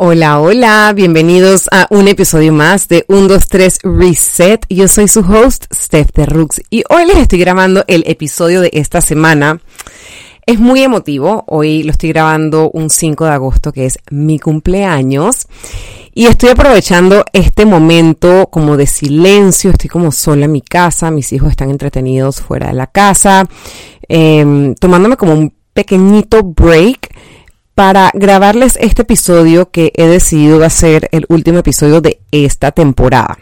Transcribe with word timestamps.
Hola, 0.00 0.38
hola, 0.38 0.92
bienvenidos 0.94 1.68
a 1.72 1.88
un 1.90 2.06
episodio 2.06 2.52
más 2.52 2.86
de 2.86 3.04
1, 3.08 3.26
2, 3.26 3.48
3 3.48 3.78
Reset. 3.82 4.64
Yo 4.68 4.86
soy 4.86 5.08
su 5.08 5.22
host, 5.22 5.64
Steph 5.74 6.12
de 6.14 6.24
Rooks, 6.24 6.62
y 6.70 6.84
hoy 6.88 7.04
les 7.04 7.16
estoy 7.16 7.40
grabando 7.40 7.82
el 7.88 8.04
episodio 8.06 8.60
de 8.60 8.70
esta 8.74 9.00
semana. 9.00 9.60
Es 10.46 10.60
muy 10.60 10.82
emotivo, 10.82 11.42
hoy 11.48 11.82
lo 11.82 11.90
estoy 11.90 12.10
grabando 12.10 12.70
un 12.70 12.90
5 12.90 13.24
de 13.24 13.30
agosto, 13.32 13.72
que 13.72 13.86
es 13.86 13.98
mi 14.12 14.38
cumpleaños, 14.38 15.48
y 16.14 16.26
estoy 16.26 16.50
aprovechando 16.50 17.24
este 17.32 17.66
momento 17.66 18.46
como 18.52 18.76
de 18.76 18.86
silencio, 18.86 19.70
estoy 19.70 19.90
como 19.90 20.12
sola 20.12 20.44
en 20.44 20.52
mi 20.52 20.62
casa, 20.62 21.10
mis 21.10 21.32
hijos 21.32 21.50
están 21.50 21.70
entretenidos 21.70 22.40
fuera 22.40 22.68
de 22.68 22.74
la 22.74 22.86
casa, 22.86 23.48
eh, 24.08 24.74
tomándome 24.78 25.16
como 25.16 25.32
un 25.32 25.52
pequeñito 25.72 26.44
break 26.44 27.17
para 27.78 28.10
grabarles 28.12 28.76
este 28.80 29.02
episodio 29.02 29.70
que 29.70 29.92
he 29.94 30.08
decidido 30.08 30.58
va 30.58 30.66
a 30.66 30.70
ser 30.70 31.08
el 31.12 31.26
último 31.28 31.60
episodio 31.60 32.00
de 32.00 32.18
esta 32.32 32.72
temporada. 32.72 33.38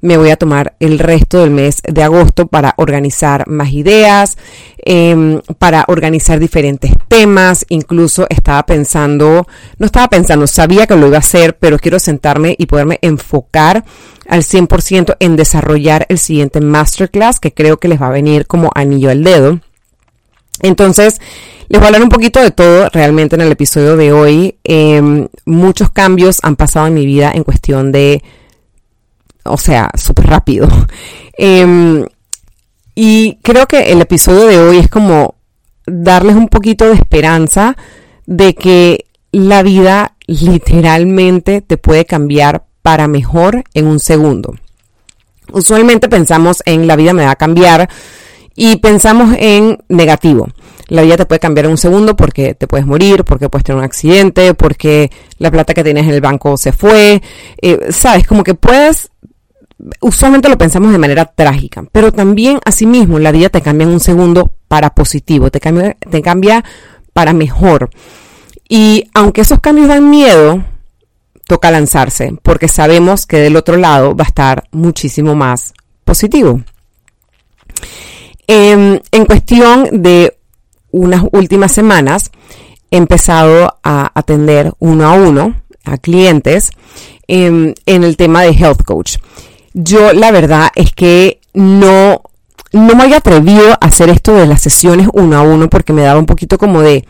Me 0.00 0.16
voy 0.16 0.30
a 0.30 0.38
tomar 0.38 0.76
el 0.80 0.98
resto 0.98 1.40
del 1.40 1.50
mes 1.50 1.82
de 1.86 2.02
agosto 2.02 2.46
para 2.46 2.72
organizar 2.78 3.46
más 3.48 3.74
ideas, 3.74 4.38
em, 4.78 5.42
para 5.58 5.84
organizar 5.88 6.38
diferentes 6.38 6.90
temas. 7.08 7.66
Incluso 7.68 8.26
estaba 8.30 8.64
pensando, 8.64 9.46
no 9.76 9.84
estaba 9.84 10.08
pensando, 10.08 10.46
sabía 10.46 10.86
que 10.86 10.96
lo 10.96 11.08
iba 11.08 11.16
a 11.16 11.18
hacer, 11.18 11.58
pero 11.58 11.78
quiero 11.78 11.98
sentarme 11.98 12.56
y 12.58 12.64
poderme 12.64 12.98
enfocar 13.02 13.84
al 14.26 14.42
100% 14.42 15.16
en 15.20 15.36
desarrollar 15.36 16.06
el 16.08 16.18
siguiente 16.18 16.62
masterclass 16.62 17.40
que 17.40 17.52
creo 17.52 17.76
que 17.76 17.88
les 17.88 18.00
va 18.00 18.06
a 18.06 18.10
venir 18.10 18.46
como 18.46 18.70
anillo 18.74 19.10
al 19.10 19.22
dedo. 19.22 19.60
Entonces, 20.60 21.20
les 21.68 21.80
voy 21.80 21.84
a 21.84 21.88
hablar 21.88 22.02
un 22.02 22.08
poquito 22.08 22.40
de 22.40 22.50
todo 22.50 22.88
realmente 22.90 23.34
en 23.34 23.42
el 23.42 23.52
episodio 23.52 23.96
de 23.96 24.12
hoy. 24.12 24.58
Em, 24.64 25.28
muchos 25.44 25.90
cambios 25.90 26.38
han 26.42 26.56
pasado 26.56 26.86
en 26.86 26.94
mi 26.94 27.06
vida 27.06 27.32
en 27.34 27.44
cuestión 27.44 27.92
de, 27.92 28.22
o 29.44 29.58
sea, 29.58 29.90
súper 29.94 30.26
rápido. 30.26 30.68
Em, 31.38 32.06
y 32.94 33.38
creo 33.42 33.66
que 33.66 33.92
el 33.92 34.00
episodio 34.00 34.46
de 34.46 34.58
hoy 34.58 34.78
es 34.78 34.88
como 34.88 35.34
darles 35.86 36.34
un 36.34 36.48
poquito 36.48 36.86
de 36.86 36.94
esperanza 36.94 37.76
de 38.24 38.54
que 38.54 39.04
la 39.32 39.62
vida 39.62 40.16
literalmente 40.26 41.60
te 41.60 41.76
puede 41.76 42.06
cambiar 42.06 42.64
para 42.80 43.06
mejor 43.06 43.64
en 43.74 43.86
un 43.86 44.00
segundo. 44.00 44.54
Usualmente 45.52 46.08
pensamos 46.08 46.62
en 46.64 46.86
la 46.86 46.96
vida 46.96 47.12
me 47.12 47.24
va 47.24 47.32
a 47.32 47.36
cambiar 47.36 47.90
y 48.56 48.76
pensamos 48.76 49.36
en 49.38 49.78
negativo. 49.88 50.48
La 50.88 51.02
vida 51.02 51.16
te 51.16 51.26
puede 51.26 51.40
cambiar 51.40 51.66
en 51.66 51.72
un 51.72 51.78
segundo 51.78 52.16
porque 52.16 52.54
te 52.54 52.66
puedes 52.66 52.86
morir, 52.86 53.24
porque 53.24 53.48
puedes 53.48 53.64
tener 53.64 53.78
un 53.78 53.84
accidente, 53.84 54.54
porque 54.54 55.10
la 55.38 55.50
plata 55.50 55.74
que 55.74 55.84
tienes 55.84 56.04
en 56.04 56.14
el 56.14 56.20
banco 56.20 56.56
se 56.56 56.72
fue. 56.72 57.22
Eh, 57.60 57.88
Sabes, 57.90 58.26
como 58.26 58.42
que 58.42 58.54
puedes 58.54 59.10
usualmente 60.00 60.48
lo 60.48 60.58
pensamos 60.58 60.92
de 60.92 60.98
manera 60.98 61.26
trágica, 61.26 61.84
pero 61.92 62.12
también 62.12 62.60
asimismo 62.64 63.18
la 63.18 63.32
vida 63.32 63.48
te 63.48 63.60
cambia 63.60 63.86
en 63.86 63.92
un 63.92 64.00
segundo 64.00 64.50
para 64.68 64.90
positivo, 64.90 65.50
te 65.50 65.60
cambia, 65.60 65.96
te 66.10 66.22
cambia 66.22 66.64
para 67.12 67.32
mejor. 67.32 67.90
Y 68.68 69.04
aunque 69.14 69.42
esos 69.42 69.60
cambios 69.60 69.88
dan 69.88 70.10
miedo, 70.10 70.64
toca 71.46 71.70
lanzarse, 71.70 72.34
porque 72.42 72.68
sabemos 72.68 73.26
que 73.26 73.38
del 73.38 73.56
otro 73.56 73.76
lado 73.76 74.16
va 74.16 74.24
a 74.24 74.28
estar 74.28 74.64
muchísimo 74.72 75.34
más 75.34 75.74
positivo. 76.04 76.62
Em, 78.46 79.00
en 79.10 79.24
cuestión 79.26 80.02
de 80.02 80.36
unas 80.90 81.24
últimas 81.32 81.72
semanas, 81.72 82.30
he 82.90 82.96
empezado 82.96 83.78
a 83.82 84.12
atender 84.14 84.72
uno 84.78 85.06
a 85.06 85.12
uno 85.12 85.54
a 85.84 85.98
clientes 85.98 86.70
em, 87.28 87.74
en 87.86 88.04
el 88.04 88.16
tema 88.16 88.42
de 88.42 88.50
health 88.50 88.82
coach. 88.84 89.16
Yo 89.74 90.12
la 90.12 90.30
verdad 90.30 90.70
es 90.74 90.92
que 90.92 91.40
no, 91.54 92.22
no 92.72 92.94
me 92.94 93.02
había 93.02 93.18
atrevido 93.18 93.72
a 93.72 93.86
hacer 93.86 94.08
esto 94.08 94.34
de 94.34 94.46
las 94.46 94.62
sesiones 94.62 95.08
uno 95.12 95.36
a 95.36 95.42
uno 95.42 95.68
porque 95.68 95.92
me 95.92 96.02
daba 96.02 96.18
un 96.18 96.26
poquito 96.26 96.58
como 96.58 96.82
de, 96.82 97.06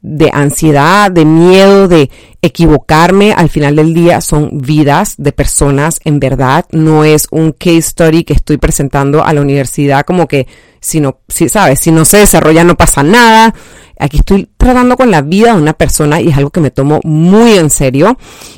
de 0.00 0.30
ansiedad, 0.32 1.10
de 1.10 1.24
miedo, 1.24 1.88
de 1.88 2.10
equivocarme. 2.42 3.32
Al 3.32 3.48
final 3.48 3.76
del 3.76 3.94
día 3.94 4.20
son 4.20 4.58
vidas 4.58 5.14
de 5.18 5.32
personas, 5.32 6.00
en 6.04 6.20
verdad. 6.20 6.66
No 6.70 7.04
es 7.04 7.28
un 7.30 7.52
case 7.52 7.82
study 7.82 8.24
que 8.24 8.34
estoy 8.34 8.56
presentando 8.56 9.24
a 9.24 9.32
la 9.32 9.40
universidad 9.40 10.04
como 10.04 10.26
que 10.26 10.46
si 10.80 11.00
no, 11.00 11.20
si 11.28 11.48
sabes, 11.48 11.80
si 11.80 11.90
no 11.90 12.04
se 12.04 12.18
desarrolla 12.18 12.64
no 12.64 12.76
pasa 12.76 13.02
nada. 13.02 13.54
Aquí 13.98 14.18
estoy 14.18 14.48
tratando 14.56 14.96
con 14.96 15.10
la 15.10 15.22
vida 15.22 15.54
de 15.54 15.60
una 15.60 15.72
persona 15.72 16.20
y 16.20 16.28
es 16.28 16.36
algo 16.36 16.50
que 16.50 16.60
me 16.60 16.70
tomo 16.70 17.00
muy 17.02 17.52
en 17.54 17.68
serio. 17.70 18.16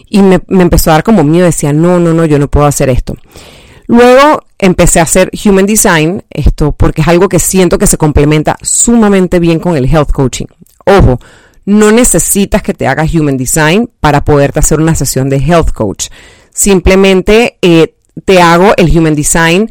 Y 0.09 0.21
me, 0.23 0.41
empezó 0.49 0.91
a 0.91 0.95
dar 0.95 1.03
como 1.03 1.25
miedo, 1.25 1.47
decía, 1.47 1.73
no, 1.73 1.99
no, 1.99 2.13
no, 2.13 2.27
yo 2.27 2.39
no 2.39 2.49
puedo 2.49 2.67
hacer 2.67 2.91
esto. 2.91 3.17
Luego 3.87 4.43
empecé 4.59 5.01
a 5.01 5.05
hacer 5.05 5.31
Human 5.45 5.67
Design, 5.67 6.23
esto 6.31 6.73
porque 6.73 7.01
es 7.01 7.09
algo 7.09 7.29
que 7.29 7.39
siento 7.39 7.79
que 7.79 7.87
se 7.87 7.97
complementa 7.97 8.57
sumamente 8.63 9.41
bien 9.41 9.59
con 9.59 9.77
el 9.77 9.87
Health 9.87 10.13
Coaching. 10.13 10.47
Ojo, 10.99 11.21
no 11.65 11.93
necesitas 11.93 12.63
que 12.63 12.75
te 12.75 12.87
hagas 12.87 13.15
Human 13.15 13.37
Design 13.37 13.91
para 14.01 14.25
poderte 14.25 14.59
hacer 14.59 14.81
una 14.81 14.95
sesión 14.95 15.29
de 15.29 15.37
Health 15.37 15.71
Coach. 15.73 16.09
Simplemente 16.53 17.59
eh, 17.63 17.95
te 18.25 18.43
hago 18.43 18.73
el 18.77 18.97
Human 18.97 19.15
Design 19.15 19.71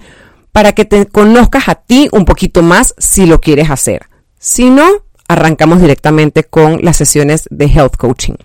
para 0.52 0.74
que 0.74 0.86
te 0.86 1.06
conozcas 1.06 1.68
a 1.68 1.76
ti 1.76 2.10
un 2.12 2.26
poquito 2.26 2.62
más 2.62 2.96
si 2.98 3.26
lo 3.26 3.42
quieres 3.42 3.70
hacer. 3.70 4.08
Si 4.40 4.70
no, 4.70 4.88
arrancamos 5.28 5.82
directamente 5.82 6.44
con 6.44 6.80
las 6.82 6.98
sesiones 6.98 7.46
de 7.50 7.66
Health 7.66 7.98
Coaching. 7.98 8.36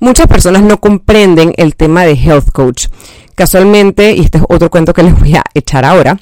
Muchas 0.00 0.26
personas 0.26 0.62
no 0.62 0.80
comprenden 0.80 1.52
el 1.56 1.76
tema 1.76 2.04
de 2.04 2.12
Health 2.12 2.50
Coach. 2.52 2.88
Casualmente, 3.34 4.12
y 4.12 4.20
este 4.20 4.38
es 4.38 4.44
otro 4.48 4.70
cuento 4.70 4.92
que 4.92 5.02
les 5.02 5.18
voy 5.18 5.36
a 5.36 5.44
echar 5.54 5.84
ahora, 5.84 6.18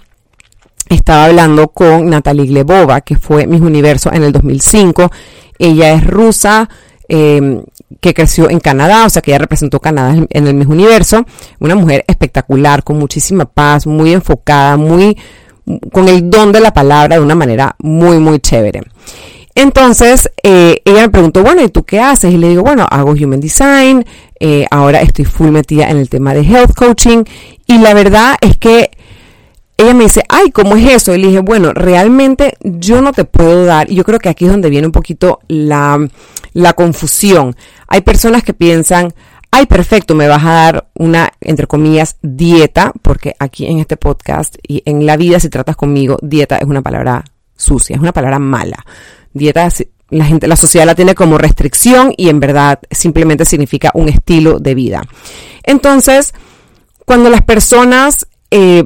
estaba 0.88 1.27
hablando 1.27 1.69
con 1.69 2.09
Natalie 2.09 2.47
Glebova, 2.47 3.00
que 3.03 3.16
fue 3.16 3.47
Miss 3.47 3.60
Universo 3.60 4.10
en 4.12 4.22
el 4.22 4.32
2005. 4.32 5.10
Ella 5.59 5.93
es 5.93 6.07
rusa, 6.07 6.69
em, 7.09 7.63
que 8.01 8.15
creció 8.15 8.51
en 8.51 8.61
Canadá, 8.61 9.07
o 9.07 9.11
sea 9.11 9.23
que 9.23 9.31
ella 9.31 9.39
representó 9.39 9.81
Canadá 9.81 10.27
en 10.29 10.47
el 10.47 10.55
Miss 10.55 10.69
Universo. 10.69 11.25
Una 11.59 11.75
mujer 11.75 12.05
espectacular, 12.07 12.85
con 12.85 12.99
muchísima 12.99 13.45
paz, 13.45 13.87
muy 13.87 14.13
enfocada, 14.13 14.77
muy 14.77 15.17
con 15.93 16.09
el 16.09 16.31
don 16.31 16.53
de 16.53 16.61
la 16.61 16.73
palabra 16.73 17.17
de 17.17 17.23
una 17.23 17.35
manera 17.35 17.77
muy, 17.79 18.19
muy 18.19 18.39
chévere. 18.39 18.83
Entonces, 19.55 20.31
eh, 20.45 20.81
ella 20.85 21.03
me 21.03 21.09
preguntó, 21.09 21.43
bueno, 21.43 21.63
¿y 21.65 21.69
tú 21.69 21.85
qué 21.85 21.99
haces? 21.99 22.33
Y 22.33 22.37
le 22.37 22.51
digo, 22.51 22.63
bueno, 22.63 22.87
hago 22.89 23.11
Human 23.11 23.41
Design, 23.41 24.05
eh, 24.39 24.67
ahora 24.71 25.03
estoy 25.03 25.25
full 25.25 25.49
metida 25.49 25.91
en 25.91 25.97
el 25.97 26.09
tema 26.09 26.33
de 26.33 26.43
Health 26.43 26.75
Coaching, 26.75 27.25
y 27.67 27.79
la 27.79 27.93
verdad 27.93 28.37
es 28.41 28.57
que 28.57 28.93
ella 29.78 29.94
me 29.94 30.05
dice, 30.05 30.25
ay, 30.28 30.50
¿cómo 30.50 30.75
es 30.75 30.91
eso? 30.93 31.15
Y 31.15 31.19
le 31.19 31.28
dije, 31.28 31.39
bueno, 31.39 31.72
realmente 31.72 32.55
yo 32.62 33.00
no 33.00 33.12
te 33.12 33.25
puedo 33.25 33.65
dar, 33.65 33.91
y 33.91 33.94
yo 33.94 34.05
creo 34.05 34.19
que 34.19 34.28
aquí 34.28 34.44
es 34.44 34.50
donde 34.50 34.71
viene 34.71 34.89
un 34.89 34.93
poquito 34.93 35.39
la, 35.47 36.05
la 36.53 36.72
confusión. 36.72 37.55
Hay 37.87 38.00
personas 38.00 38.43
que 38.43 38.53
piensan, 38.55 39.15
ay, 39.53 39.66
perfecto, 39.66 40.16
me 40.16 40.27
vas 40.27 40.44
a 40.44 40.50
dar 40.50 40.89
una, 40.94 41.33
entre 41.41 41.69
comillas, 41.69 42.16
dieta, 42.22 42.93
porque 43.03 43.37
aquí 43.39 43.66
en 43.66 43.78
este 43.78 43.97
podcast 43.97 44.56
y 44.66 44.83
en 44.84 45.06
la 45.06 45.16
vida 45.16 45.39
si 45.39 45.49
tratas 45.49 45.77
conmigo, 45.77 46.19
dieta 46.22 46.56
es 46.56 46.65
una 46.65 46.83
palabra 46.83 47.25
sucia, 47.56 47.95
es 47.95 48.03
una 48.03 48.12
palabra 48.12 48.41
mala. 48.41 48.84
Dieta, 49.33 49.69
la 50.10 50.25
gente, 50.25 50.49
la 50.49 50.56
sociedad 50.56 50.87
la 50.87 50.97
tiene 50.97 51.15
como 51.15 51.39
restricción 51.39 52.12
y 52.16 52.31
en 52.31 52.41
verdad 52.41 52.81
simplemente 52.91 53.45
significa 53.45 53.93
un 53.95 54.09
estilo 54.09 54.59
de 54.59 54.75
vida. 54.75 55.03
Entonces, 55.62 56.34
cuando 57.05 57.31
las 57.31 57.43
personas 57.43 58.27
eh, 58.50 58.84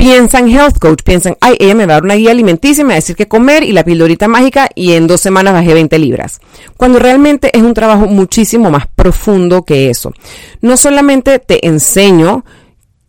piensan 0.00 0.48
health 0.48 0.78
coach, 0.78 1.02
piensan, 1.02 1.36
ay, 1.42 1.56
ella 1.60 1.74
me 1.74 1.84
va 1.84 1.92
a 1.92 1.96
dar 1.96 2.04
una 2.04 2.14
guía 2.14 2.30
alimenticia, 2.30 2.82
me 2.84 2.88
va 2.88 2.94
a 2.94 2.96
decir 2.96 3.16
qué 3.16 3.28
comer 3.28 3.64
y 3.64 3.72
la 3.72 3.84
pildorita 3.84 4.28
mágica 4.28 4.70
y 4.74 4.92
en 4.92 5.06
dos 5.06 5.20
semanas 5.20 5.52
bajé 5.52 5.74
20 5.74 5.98
libras. 5.98 6.40
Cuando 6.78 6.98
realmente 6.98 7.54
es 7.56 7.62
un 7.62 7.74
trabajo 7.74 8.06
muchísimo 8.06 8.70
más 8.70 8.86
profundo 8.86 9.62
que 9.62 9.90
eso. 9.90 10.14
No 10.62 10.78
solamente 10.78 11.38
te 11.38 11.66
enseño 11.66 12.46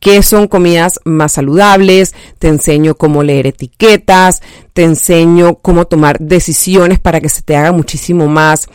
qué 0.01 0.21
son 0.21 0.47
comidas 0.47 0.99
más 1.05 1.31
saludables, 1.31 2.13
te 2.39 2.49
enseño 2.49 2.95
cómo 2.95 3.23
leer 3.23 3.47
etiquetas, 3.47 4.41
te 4.73 4.83
enseño 4.83 5.55
cómo 5.55 5.85
tomar 5.85 6.19
decisiones 6.19 6.99
para 6.99 7.21
que 7.21 7.29
se 7.29 7.41
te 7.41 7.55
haga 7.55 7.71
muchísimo 7.71 8.27
más 8.27 8.67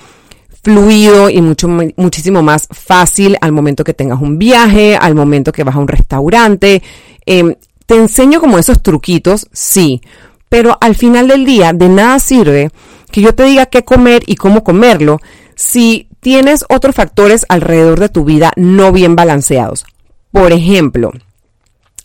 fluido 0.63 1.29
y 1.29 1.43
mucho, 1.43 1.69
muchísimo 1.69 2.43
más 2.43 2.67
fácil 2.71 3.37
al 3.43 3.53
momento 3.53 3.85
que 3.85 3.93
tengas 3.93 4.23
un 4.23 4.39
viaje, 4.39 4.97
al 4.97 5.15
momento 5.15 5.53
que 5.53 5.65
vas 5.65 5.77
a 5.77 5.81
un 5.81 5.87
restaurante. 5.87 6.83
Em, 7.25 7.55
te 7.87 7.95
enseño 7.95 8.41
como 8.41 8.59
esos 8.59 8.83
truquitos, 8.83 9.49
sí, 9.53 10.01
pero 10.49 10.77
al 10.81 10.95
final 10.95 11.29
del 11.29 11.45
día 11.45 11.73
de 11.73 11.89
nada 11.89 12.19
sirve 12.19 12.71
que 13.11 13.21
yo 13.21 13.35
te 13.35 13.45
diga 13.45 13.67
qué 13.67 13.85
comer 13.85 14.23
y 14.27 14.37
cómo 14.37 14.65
comerlo 14.65 15.21
si 15.55 16.09
tienes 16.21 16.65
otros 16.69 16.95
factores 16.95 17.47
alrededor 17.49 18.01
de 18.01 18.09
tu 18.09 18.25
vida 18.25 18.53
no 18.57 18.93
bien 18.93 19.17
balanceados. 19.17 19.87
Por 20.33 20.53
ejemplo, 20.53 21.13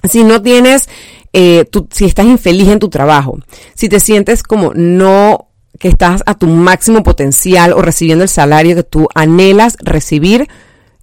si 0.08 0.24
no 0.24 0.42
tienes, 0.42 0.90
eh, 1.34 1.66
si 1.92 2.06
estás 2.06 2.26
infeliz 2.26 2.70
en 2.70 2.80
tu 2.80 2.90
trabajo, 2.90 3.40
si 3.74 3.90
te 3.90 4.00
sientes 4.00 4.44
como 4.44 4.74
no 4.74 5.48
que 5.80 5.88
estás 5.88 6.22
a 6.26 6.36
tu 6.36 6.48
máximo 6.48 7.02
potencial 7.02 7.74
o 7.74 7.82
recibiendo 7.82 8.24
el 8.24 8.30
salario 8.30 8.76
que 8.76 8.84
tú 8.84 9.08
anhelas 9.16 9.78
recibir, 9.82 10.48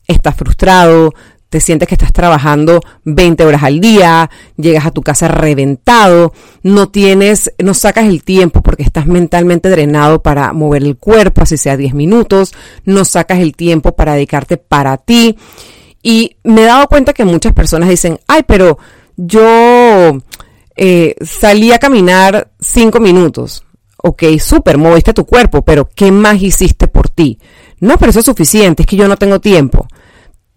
estás 0.06 0.36
frustrado, 0.36 1.14
te 1.48 1.60
sientes 1.60 1.88
que 1.88 1.94
estás 1.94 2.12
trabajando 2.12 2.80
20 3.04 3.44
horas 3.44 3.62
al 3.62 3.80
día, 3.80 4.30
llegas 4.56 4.86
a 4.86 4.90
tu 4.90 5.02
casa 5.02 5.28
reventado, 5.28 6.32
no 6.62 6.88
tienes, 6.88 7.52
no 7.58 7.72
sacas 7.74 8.06
el 8.06 8.22
tiempo 8.22 8.62
porque 8.62 8.82
estás 8.82 9.06
mentalmente 9.06 9.70
drenado 9.70 10.22
para 10.22 10.52
mover 10.52 10.82
el 10.82 10.96
cuerpo, 10.96 11.42
así 11.42 11.56
sea 11.56 11.76
10 11.76 11.94
minutos, 11.94 12.52
no 12.84 13.04
sacas 13.04 13.38
el 13.38 13.56
tiempo 13.56 13.96
para 13.96 14.14
dedicarte 14.14 14.58
para 14.58 14.98
ti. 14.98 15.36
Y 16.02 16.36
me 16.44 16.62
he 16.62 16.66
dado 16.66 16.86
cuenta 16.86 17.12
que 17.12 17.24
muchas 17.24 17.54
personas 17.54 17.88
dicen, 17.88 18.20
ay, 18.28 18.42
pero 18.46 18.78
yo 19.16 20.18
eh, 20.76 21.16
salí 21.22 21.72
a 21.72 21.78
caminar 21.78 22.50
5 22.60 23.00
minutos. 23.00 23.64
Ok, 24.00 24.22
súper, 24.38 24.78
moviste 24.78 25.12
tu 25.12 25.24
cuerpo, 25.24 25.62
pero 25.62 25.88
¿qué 25.92 26.12
más 26.12 26.40
hiciste 26.40 26.86
por 26.86 27.08
ti? 27.08 27.38
No, 27.80 27.98
pero 27.98 28.10
eso 28.10 28.20
es 28.20 28.26
suficiente, 28.26 28.82
es 28.82 28.86
que 28.86 28.96
yo 28.96 29.08
no 29.08 29.16
tengo 29.16 29.40
tiempo 29.40 29.88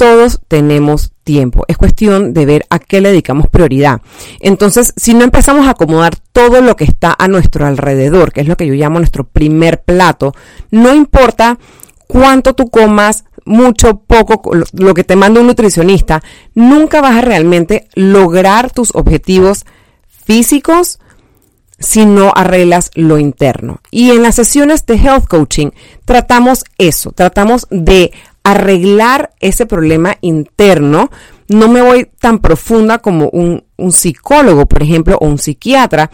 todos 0.01 0.39
tenemos 0.47 1.11
tiempo. 1.23 1.63
Es 1.67 1.77
cuestión 1.77 2.33
de 2.33 2.47
ver 2.47 2.65
a 2.71 2.79
qué 2.79 3.01
le 3.01 3.09
dedicamos 3.09 3.47
prioridad. 3.47 4.01
Entonces, 4.39 4.95
si 4.97 5.13
no 5.13 5.23
empezamos 5.23 5.67
a 5.67 5.71
acomodar 5.71 6.15
todo 6.33 6.59
lo 6.61 6.75
que 6.75 6.85
está 6.85 7.15
a 7.19 7.27
nuestro 7.27 7.67
alrededor, 7.67 8.33
que 8.33 8.41
es 8.41 8.47
lo 8.47 8.57
que 8.57 8.65
yo 8.65 8.73
llamo 8.73 8.97
nuestro 8.97 9.25
primer 9.25 9.83
plato, 9.83 10.33
no 10.71 10.95
importa 10.95 11.59
cuánto 12.07 12.55
tú 12.55 12.71
comas, 12.71 13.25
mucho, 13.45 13.99
poco, 13.99 14.41
lo 14.73 14.93
que 14.95 15.03
te 15.03 15.15
manda 15.15 15.39
un 15.39 15.45
nutricionista, 15.45 16.23
nunca 16.55 16.99
vas 16.99 17.17
a 17.17 17.21
realmente 17.21 17.87
lograr 17.93 18.71
tus 18.71 18.95
objetivos 18.95 19.67
físicos 20.07 20.97
si 21.77 22.07
no 22.07 22.31
arreglas 22.35 22.89
lo 22.95 23.19
interno. 23.19 23.81
Y 23.91 24.09
en 24.09 24.23
las 24.23 24.33
sesiones 24.33 24.83
de 24.87 24.95
health 24.95 25.27
coaching 25.27 25.69
tratamos 26.05 26.63
eso, 26.79 27.11
tratamos 27.11 27.67
de 27.69 28.11
arreglar 28.43 29.31
ese 29.39 29.65
problema 29.65 30.17
interno. 30.21 31.09
No 31.47 31.67
me 31.67 31.81
voy 31.81 32.09
tan 32.19 32.39
profunda 32.39 32.99
como 32.99 33.29
un, 33.29 33.63
psicólogo, 33.91 34.67
por 34.67 34.83
ejemplo, 34.83 35.17
o 35.19 35.25
un 35.25 35.37
psiquiatra, 35.37 36.11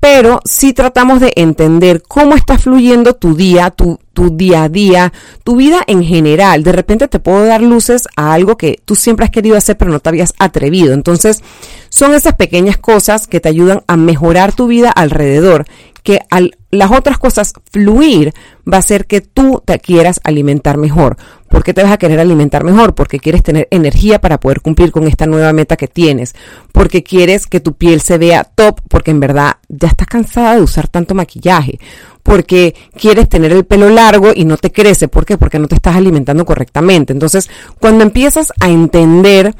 pero 0.00 0.40
sí 0.44 0.72
tratamos 0.72 1.20
de 1.20 1.32
entender 1.36 2.02
cómo 2.06 2.34
está 2.34 2.58
fluyendo 2.58 3.14
tu 3.14 3.34
día, 3.34 3.70
tu, 3.70 3.98
tu, 4.12 4.36
día 4.36 4.64
a 4.64 4.68
día, 4.68 5.12
tu 5.44 5.56
vida 5.56 5.82
en 5.86 6.02
general. 6.04 6.62
De 6.62 6.72
repente 6.72 7.08
te 7.08 7.18
puedo 7.18 7.44
dar 7.44 7.62
luces 7.62 8.08
a 8.16 8.32
algo 8.32 8.56
que 8.56 8.80
tú 8.84 8.94
siempre 8.94 9.24
has 9.24 9.30
querido 9.30 9.56
hacer 9.56 9.76
pero 9.76 9.90
no 9.90 10.00
te 10.00 10.08
habías 10.08 10.34
atrevido. 10.38 10.94
Entonces, 10.94 11.42
son 11.88 12.14
esas 12.14 12.34
pequeñas 12.34 12.76
cosas 12.76 13.26
que 13.26 13.40
te 13.40 13.48
ayudan 13.48 13.82
a 13.86 13.96
mejorar 13.96 14.54
tu 14.54 14.66
vida 14.66 14.90
alrededor, 14.90 15.64
que 16.02 16.20
al 16.30 16.56
las 16.76 16.90
otras 16.90 17.18
cosas 17.18 17.52
fluir 17.72 18.34
va 18.70 18.78
a 18.78 18.82
ser 18.82 19.06
que 19.06 19.20
tú 19.20 19.62
te 19.64 19.78
quieras 19.78 20.20
alimentar 20.24 20.76
mejor. 20.76 21.16
¿Por 21.48 21.62
qué 21.62 21.72
te 21.72 21.82
vas 21.82 21.92
a 21.92 21.98
querer 21.98 22.18
alimentar 22.18 22.64
mejor? 22.64 22.94
Porque 22.94 23.18
quieres 23.18 23.42
tener 23.42 23.68
energía 23.70 24.20
para 24.20 24.40
poder 24.40 24.60
cumplir 24.60 24.90
con 24.90 25.06
esta 25.06 25.26
nueva 25.26 25.52
meta 25.52 25.76
que 25.76 25.88
tienes. 25.88 26.34
Porque 26.72 27.02
quieres 27.02 27.46
que 27.46 27.60
tu 27.60 27.74
piel 27.74 28.00
se 28.00 28.18
vea 28.18 28.44
top, 28.44 28.80
porque 28.88 29.12
en 29.12 29.20
verdad 29.20 29.56
ya 29.68 29.88
estás 29.88 30.06
cansada 30.06 30.56
de 30.56 30.62
usar 30.62 30.88
tanto 30.88 31.14
maquillaje. 31.14 31.78
Porque 32.22 32.74
quieres 32.96 33.28
tener 33.28 33.52
el 33.52 33.64
pelo 33.64 33.88
largo 33.88 34.32
y 34.34 34.44
no 34.44 34.56
te 34.56 34.72
crece. 34.72 35.08
¿Por 35.08 35.24
qué? 35.24 35.38
Porque 35.38 35.58
no 35.58 35.68
te 35.68 35.76
estás 35.76 35.94
alimentando 35.94 36.44
correctamente. 36.44 37.12
Entonces, 37.12 37.48
cuando 37.78 38.02
empiezas 38.02 38.52
a 38.60 38.68
entender 38.68 39.54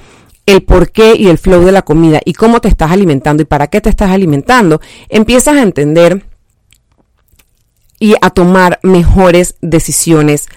el 0.47 0.63
porqué 0.63 1.15
y 1.17 1.29
el 1.29 1.39
flow 1.39 1.65
de 1.65 1.73
la 1.73 1.83
comida 1.83 2.21
y 2.25 2.33
cómo 2.33 2.61
te 2.61 2.69
estás 2.69 2.91
alimentando 2.91 3.43
y 3.43 3.47
para 3.47 3.67
qué 3.67 3.81
te 3.81 3.91
estás 3.91 4.11
alimentando, 4.11 4.81
empiezas 5.09 5.57
a 5.57 5.63
entender 5.63 6.25
y 7.99 8.15
a 8.21 8.31
tomar 8.31 8.79
mejores 8.83 9.57
decisiones 9.61 10.49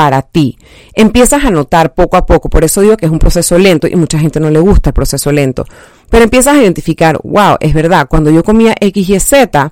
para 0.00 0.22
ti. 0.22 0.56
Empiezas 0.94 1.44
a 1.44 1.50
notar 1.50 1.92
poco 1.92 2.16
a 2.16 2.24
poco, 2.24 2.48
por 2.48 2.64
eso 2.64 2.80
digo 2.80 2.96
que 2.96 3.04
es 3.04 3.12
un 3.12 3.18
proceso 3.18 3.58
lento 3.58 3.86
y 3.86 3.96
mucha 3.96 4.18
gente 4.18 4.40
no 4.40 4.48
le 4.48 4.58
gusta 4.58 4.88
el 4.88 4.94
proceso 4.94 5.30
lento, 5.30 5.66
pero 6.08 6.24
empiezas 6.24 6.54
a 6.56 6.62
identificar, 6.62 7.20
wow, 7.22 7.58
es 7.60 7.74
verdad, 7.74 8.06
cuando 8.08 8.30
yo 8.30 8.42
comía 8.42 8.74
X 8.80 9.10
y 9.10 9.20
Z, 9.20 9.70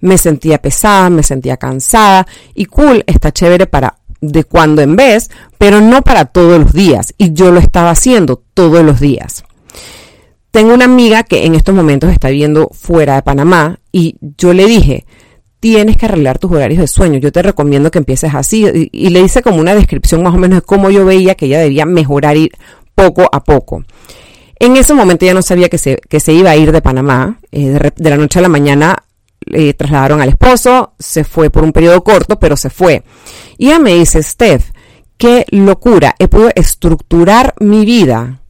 me 0.00 0.16
sentía 0.16 0.56
pesada, 0.56 1.10
me 1.10 1.22
sentía 1.22 1.58
cansada 1.58 2.26
y 2.54 2.64
cool, 2.64 3.04
está 3.06 3.30
chévere 3.30 3.66
para 3.66 3.98
de 4.22 4.44
cuando 4.44 4.80
en 4.80 4.96
vez, 4.96 5.28
pero 5.58 5.82
no 5.82 6.00
para 6.00 6.24
todos 6.24 6.58
los 6.58 6.72
días 6.72 7.12
y 7.18 7.34
yo 7.34 7.50
lo 7.52 7.60
estaba 7.60 7.90
haciendo 7.90 8.42
todos 8.54 8.82
los 8.82 9.00
días. 9.00 9.44
Tengo 10.50 10.72
una 10.72 10.86
amiga 10.86 11.24
que 11.24 11.44
en 11.44 11.54
estos 11.54 11.74
momentos 11.74 12.10
está 12.10 12.30
viviendo 12.30 12.70
fuera 12.72 13.16
de 13.16 13.22
Panamá 13.22 13.80
y 13.92 14.16
yo 14.38 14.54
le 14.54 14.64
dije, 14.64 15.04
tienes 15.60 15.96
que 15.96 16.06
arreglar 16.06 16.38
tus 16.38 16.52
horarios 16.52 16.80
de 16.80 16.86
sueño. 16.86 17.18
Yo 17.18 17.32
te 17.32 17.42
recomiendo 17.42 17.90
que 17.90 17.98
empieces 17.98 18.34
así. 18.34 18.88
Y, 18.92 19.10
le 19.10 19.20
hice 19.20 19.42
como 19.42 19.58
una 19.58 19.74
descripción 19.74 20.22
más 20.22 20.34
o 20.34 20.38
menos 20.38 20.58
de 20.58 20.62
cómo 20.62 20.90
yo 20.90 21.04
veía 21.04 21.34
que 21.34 21.46
ella 21.46 21.60
debía 21.60 21.84
mejorar 21.84 22.36
ir 22.36 22.52
poco 22.94 23.28
a 23.32 23.42
poco. 23.42 23.84
En 24.60 24.76
ese 24.76 24.94
momento 24.94 25.24
ya 25.24 25.34
no 25.34 25.42
sabía 25.42 25.68
que 25.68 25.78
se, 25.78 25.96
que 26.08 26.20
se 26.20 26.32
iba 26.32 26.50
a 26.50 26.56
ir 26.56 26.72
de 26.72 26.82
Panamá. 26.82 27.38
Eh, 27.52 27.78
de, 27.96 28.10
la 28.10 28.16
noche 28.16 28.38
a 28.38 28.42
la 28.42 28.48
mañana 28.48 28.96
le 29.40 29.72
trasladaron 29.74 30.20
al 30.20 30.28
esposo, 30.30 30.94
se 30.98 31.24
fue 31.24 31.48
por 31.48 31.62
un 31.62 31.72
periodo 31.72 32.02
corto, 32.02 32.38
pero 32.38 32.56
se 32.56 32.70
fue. 32.70 33.02
Y 33.56 33.66
ella 33.68 33.78
me 33.78 33.94
dice, 33.94 34.22
Steph, 34.22 34.70
qué 35.16 35.46
locura, 35.50 36.14
he 36.18 36.28
podido 36.28 36.50
estructurar 36.54 37.54
mi 37.60 37.84
vida 37.84 38.42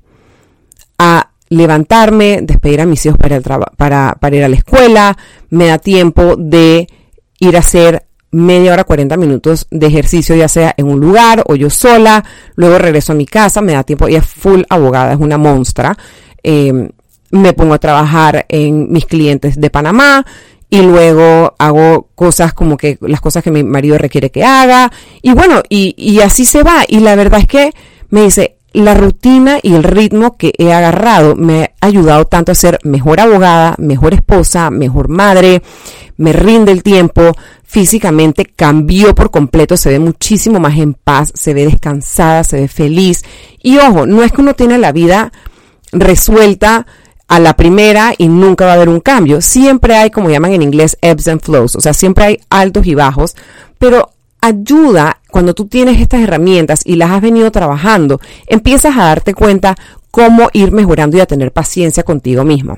a 0.99 1.31
levantarme, 1.51 2.41
despedir 2.43 2.81
a 2.81 2.87
mis 2.87 3.05
hijos 3.07 3.19
para, 3.19 3.41
para, 3.41 4.17
para 4.19 4.37
ir 4.37 4.45
a 4.45 4.49
la 4.49 4.57
escuela, 4.57 5.17
me 5.51 5.67
da 5.67 5.79
tiempo 5.79 6.37
de 6.37 6.89
ir 7.39 7.57
a 7.57 7.61
hacer 7.61 8.05
media 8.31 8.73
hora, 8.73 8.85
40 8.85 9.17
minutos 9.17 9.67
de 9.71 9.87
ejercicio, 9.87 10.37
ya 10.37 10.49
sea 10.49 10.75
en 10.77 10.87
un 10.87 11.01
lugar 11.01 11.43
o 11.47 11.55
yo 11.55 11.71
sola, 11.71 12.25
luego 12.57 12.79
regreso 12.79 13.13
a 13.13 13.17
mi 13.17 13.27
casa, 13.27 13.63
me 13.63 13.73
da 13.73 13.85
tiempo, 13.85 14.07
ella 14.07 14.19
es 14.19 14.27
full 14.27 14.63
abogada, 14.69 15.13
es 15.13 15.19
una 15.19 15.39
monstrua, 15.39 15.97
em, 16.43 16.91
me 17.31 17.53
pongo 17.53 17.75
a 17.75 17.79
trabajar 17.79 18.47
en 18.49 18.91
mis 18.93 19.07
clientes 19.07 19.61
de 19.61 19.71
Panamá 19.71 20.25
y 20.71 20.83
luego 20.83 21.55
hago 21.59 22.09
cosas 22.15 22.53
como 22.53 22.77
que 22.77 22.99
las 23.01 23.21
cosas 23.21 23.43
que 23.43 23.51
mi 23.51 23.63
marido 23.65 23.97
requiere 23.97 24.31
que 24.31 24.45
haga. 24.45 24.93
Y 25.23 25.33
bueno, 25.33 25.63
y, 25.69 25.95
y 25.97 26.21
así 26.21 26.45
se 26.45 26.63
va. 26.63 26.85
Y 26.87 27.01
la 27.01 27.17
verdad 27.17 27.41
es 27.41 27.47
que 27.47 27.73
me 28.11 28.23
dice, 28.23 28.58
la 28.83 28.95
rutina 28.95 29.59
y 29.63 29.75
el 29.75 29.83
ritmo 29.83 30.37
que 30.37 30.53
he 30.59 30.73
agarrado. 30.73 31.37
Me 31.37 31.75
ha 31.81 31.87
ayudado 31.87 32.25
tanto 32.27 32.53
a 32.53 32.55
ser 32.55 32.79
mejor 32.85 33.21
abogada, 33.21 33.75
mejor 33.79 34.15
esposa, 34.15 34.71
mejor 34.71 35.09
madre, 35.09 35.63
me 36.17 36.33
rinde 36.33 36.73
el 36.73 36.83
tiempo, 36.83 37.33
físicamente 37.65 38.45
cambió 38.45 39.15
por 39.15 39.31
completo, 39.31 39.77
se 39.77 39.91
ve 39.91 39.99
muchísimo 39.99 40.59
más 40.61 40.77
en 40.79 40.95
paz, 40.95 41.33
se 41.35 41.55
ve 41.55 41.67
descansada, 41.67 42.45
se 42.45 42.61
ve 42.61 42.69
feliz. 42.69 43.23
Y 43.63 43.79
ojo, 43.79 44.07
no 44.07 44.23
es 44.23 44.33
que 44.33 44.41
uno 44.41 44.55
tiene 44.55 44.79
la 44.79 44.93
vida 44.93 45.33
resuelta 45.93 46.87
a 47.29 47.39
la 47.39 47.55
primera 47.55 48.15
y 48.17 48.29
nunca 48.29 48.65
va 48.65 48.73
a 48.73 48.75
haber 48.75 48.89
un 48.89 49.01
cambio. 49.01 49.41
Siempre 49.41 49.97
hay, 49.97 50.11
como 50.11 50.31
llaman 50.31 50.53
en 50.53 50.63
inglés, 50.63 50.97
ebbs 51.03 51.29
and 51.29 51.43
flows, 51.43 51.77
o 51.77 51.81
sea, 51.81 51.93
siempre 51.93 52.25
hay 52.25 52.41
altos 52.49 52.87
y 52.87 52.95
bajos, 52.95 53.37
pero 53.79 54.11
ayuda 54.41 55.21
cuando 55.31 55.55
tú 55.55 55.67
tienes 55.67 56.01
estas 56.01 56.21
herramientas 56.21 56.83
y 56.85 56.97
las 56.97 57.11
has 57.11 57.21
venido 57.21 57.51
trabajando, 57.51 58.21
empiezas 58.47 58.97
a 58.97 59.05
darte 59.05 59.35
cuenta 59.35 59.77
cómo 60.11 60.49
ir 60.53 60.73
mejorando 60.73 61.17
y 61.17 61.21
a 61.21 61.27
tener 61.27 61.53
paciencia 61.53 62.03
contigo 62.03 62.45
mismo. 62.45 62.77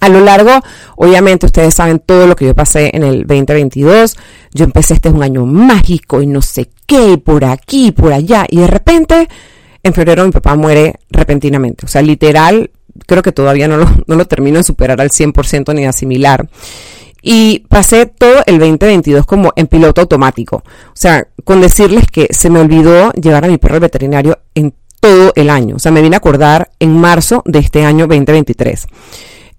A 0.00 0.08
lo 0.08 0.20
largo, 0.20 0.50
obviamente 0.96 1.44
ustedes 1.44 1.74
saben 1.74 1.98
todo 1.98 2.26
lo 2.26 2.34
que 2.34 2.46
yo 2.46 2.54
pasé 2.54 2.90
en 2.94 3.02
el 3.02 3.26
2022. 3.26 4.16
Yo 4.54 4.64
empecé, 4.64 4.94
este 4.94 5.10
es 5.10 5.14
un 5.14 5.22
año 5.22 5.44
mágico 5.44 6.22
y 6.22 6.26
no 6.26 6.40
sé 6.40 6.70
qué, 6.86 7.18
por 7.18 7.44
aquí, 7.44 7.92
por 7.92 8.12
allá. 8.14 8.46
Y 8.48 8.56
de 8.56 8.66
repente, 8.66 9.28
en 9.82 9.92
febrero 9.92 10.24
mi 10.24 10.30
papá 10.30 10.56
muere 10.56 10.94
repentinamente. 11.10 11.84
O 11.84 11.88
sea, 11.88 12.00
literal, 12.00 12.70
creo 13.06 13.22
que 13.22 13.32
todavía 13.32 13.68
no 13.68 13.76
lo, 13.76 13.86
no 14.06 14.16
lo 14.16 14.24
termino 14.24 14.56
de 14.56 14.64
superar 14.64 15.02
al 15.02 15.10
100% 15.10 15.74
ni 15.74 15.82
de 15.82 15.88
asimilar. 15.88 16.48
Y 17.22 17.64
pasé 17.68 18.06
todo 18.06 18.42
el 18.46 18.58
2022 18.58 19.26
como 19.26 19.52
en 19.56 19.66
piloto 19.66 20.00
automático. 20.00 20.56
O 20.56 20.94
sea, 20.94 21.26
con 21.44 21.60
decirles 21.60 22.04
que 22.10 22.28
se 22.30 22.50
me 22.50 22.60
olvidó 22.60 23.12
llevar 23.12 23.44
a 23.44 23.48
mi 23.48 23.58
perro 23.58 23.74
al 23.74 23.80
veterinario 23.80 24.38
en 24.54 24.74
todo 25.00 25.32
el 25.34 25.50
año. 25.50 25.76
O 25.76 25.78
sea, 25.78 25.92
me 25.92 26.02
vine 26.02 26.16
a 26.16 26.18
acordar 26.18 26.70
en 26.78 26.98
marzo 26.98 27.42
de 27.46 27.58
este 27.58 27.84
año 27.84 28.06
2023. 28.06 28.86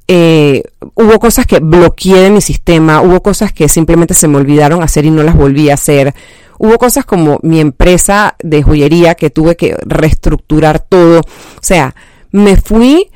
Eh, 0.08 0.63
hubo 0.96 1.20
cosas 1.20 1.46
que 1.46 1.60
bloqueé 1.60 2.22
de 2.24 2.30
mi 2.32 2.41
sistema, 2.41 3.01
hubo 3.01 3.22
cosas 3.22 3.53
que 3.53 3.70
simplemente 3.70 4.13
se 4.13 4.27
me 4.27 4.38
olvidaron 4.38 4.84
hacer 4.84 5.06
y 5.06 5.12
no 5.12 5.24
las 5.24 5.36
volví 5.36 5.70
a 5.70 5.75
hacer. 5.75 6.13
Hubo 6.58 6.77
cosas 6.77 7.06
como 7.06 7.39
mi 7.41 7.60
empresa 7.60 8.36
de 8.44 8.62
joyería 8.62 9.15
que 9.15 9.30
tuve 9.30 9.56
que 9.56 9.75
reestructurar 9.82 10.80
todo. 10.80 11.20
O 11.22 11.62
sea, 11.62 11.96
me 12.32 12.56
fui 12.58 13.10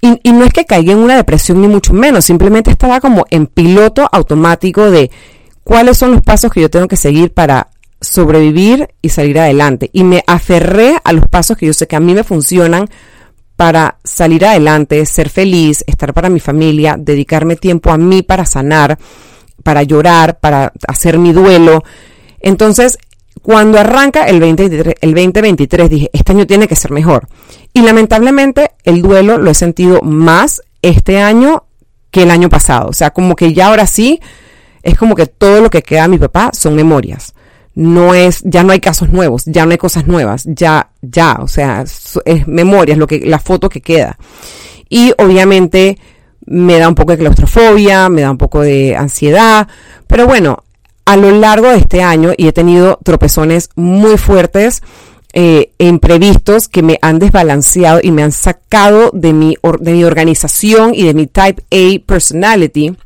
y, 0.00 0.32
no 0.32 0.44
es 0.44 0.52
que 0.52 0.64
caiga 0.64 0.92
en 0.92 0.98
una 0.98 1.16
depresión 1.16 1.60
ni 1.60 1.68
mucho 1.68 1.92
menos, 1.92 2.24
simplemente 2.24 2.70
estaba 2.70 3.00
como 3.00 3.26
en 3.30 3.46
piloto 3.46 4.08
automático 4.10 4.90
de 4.90 5.10
cuáles 5.62 5.98
son 5.98 6.12
los 6.12 6.22
pasos 6.22 6.50
que 6.50 6.62
yo 6.62 6.70
tengo 6.70 6.88
que 6.88 6.96
seguir 6.96 7.32
para 7.32 7.68
sobrevivir 8.00 8.88
y 9.02 9.10
salir 9.10 9.38
adelante. 9.38 9.90
Y 9.92 10.04
me 10.04 10.24
aferré 10.26 10.96
a 11.04 11.12
los 11.12 11.28
pasos 11.28 11.56
que 11.56 11.66
yo 11.66 11.74
sé 11.74 11.86
que 11.86 11.96
a 11.96 12.00
mí 12.00 12.14
me 12.14 12.24
funcionan 12.24 12.88
para 13.56 13.98
salir 14.02 14.46
adelante, 14.46 15.04
ser 15.04 15.28
feliz, 15.28 15.84
estar 15.86 16.14
para 16.14 16.30
mi 16.30 16.40
familia, 16.40 16.96
dedicarme 16.98 17.56
tiempo 17.56 17.90
a 17.90 17.98
mí 17.98 18.22
para 18.22 18.46
sanar, 18.46 18.98
para 19.62 19.82
llorar, 19.82 20.38
para 20.40 20.72
hacer 20.88 21.18
mi 21.18 21.32
duelo. 21.32 21.84
Entonces, 22.40 22.96
cuando 23.42 23.78
arranca 23.78 24.24
el, 24.24 24.40
2023, 24.40 24.94
el 25.00 25.14
2023 25.14 25.90
dije, 25.90 26.10
este 26.12 26.32
año 26.32 26.46
tiene 26.46 26.68
que 26.68 26.76
ser 26.76 26.90
mejor. 26.90 27.28
Y 27.72 27.82
lamentablemente 27.82 28.72
el 28.84 29.02
duelo 29.02 29.38
lo 29.38 29.50
he 29.50 29.54
sentido 29.54 30.02
más 30.02 30.62
este 30.82 31.20
año 31.20 31.64
que 32.10 32.24
el 32.24 32.30
año 32.30 32.48
pasado. 32.48 32.88
O 32.88 32.92
sea, 32.92 33.10
como 33.10 33.36
que 33.36 33.52
ya 33.52 33.68
ahora 33.68 33.86
sí, 33.86 34.20
es 34.82 34.96
como 34.96 35.14
que 35.14 35.26
todo 35.26 35.60
lo 35.60 35.70
que 35.70 35.82
queda 35.82 36.02
de 36.02 36.08
mi 36.08 36.18
papá 36.18 36.50
son 36.52 36.74
memorias. 36.74 37.34
No 37.74 38.14
es, 38.14 38.42
ya 38.44 38.62
no 38.62 38.72
hay 38.72 38.80
casos 38.80 39.10
nuevos, 39.10 39.44
ya 39.46 39.64
no 39.64 39.72
hay 39.72 39.78
cosas 39.78 40.06
nuevas, 40.06 40.44
ya, 40.44 40.90
ya, 41.00 41.38
o 41.40 41.46
sea, 41.46 41.82
es, 41.82 42.48
memorias, 42.48 42.98
lo 42.98 43.06
que, 43.06 43.20
la 43.20 43.38
foto 43.38 43.68
que 43.68 43.80
queda. 43.80 44.18
Y 44.88 45.12
obviamente 45.18 45.96
me 46.46 46.78
da 46.78 46.88
un 46.88 46.96
poco 46.96 47.12
de 47.12 47.18
claustrofobia, 47.18 48.08
me 48.08 48.22
da 48.22 48.30
un 48.30 48.38
poco 48.38 48.60
de 48.60 48.96
ansiedad, 48.96 49.68
pero 50.08 50.26
bueno, 50.26 50.64
a 51.10 51.16
lo 51.16 51.32
largo 51.32 51.68
de 51.68 51.78
este 51.78 52.04
año 52.04 52.34
y 52.36 52.46
he 52.46 52.52
tenido 52.52 53.00
tropezones 53.02 53.70
muy 53.74 54.16
fuertes 54.16 54.80
eh, 55.32 55.72
e 55.76 55.88
imprevistos 55.88 56.68
que 56.68 56.84
me 56.84 57.00
han 57.02 57.18
desbalanceado 57.18 57.98
y 58.00 58.12
me 58.12 58.22
han 58.22 58.30
sacado 58.30 59.10
de 59.12 59.32
mi, 59.32 59.56
de 59.80 59.92
mi 59.92 60.04
organización 60.04 60.94
y 60.94 61.02
de 61.02 61.14
mi 61.14 61.26
type 61.26 61.64
A 61.72 62.06
personality. 62.06 62.96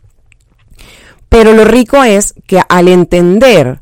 Pero 1.30 1.54
lo 1.54 1.64
rico 1.64 2.04
es 2.04 2.34
que 2.46 2.60
al 2.68 2.88
entender 2.88 3.80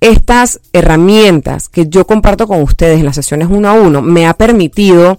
estas 0.00 0.60
herramientas 0.72 1.68
que 1.68 1.88
yo 1.88 2.06
comparto 2.06 2.46
con 2.46 2.62
ustedes 2.62 3.00
en 3.00 3.06
las 3.06 3.16
sesiones 3.16 3.48
uno 3.50 3.68
a 3.68 3.72
uno, 3.72 4.02
me 4.02 4.28
ha 4.28 4.34
permitido 4.34 5.18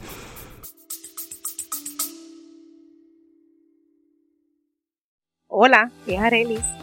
Hola, 5.50 5.92
es 6.08 6.20
Arelis. 6.20 6.83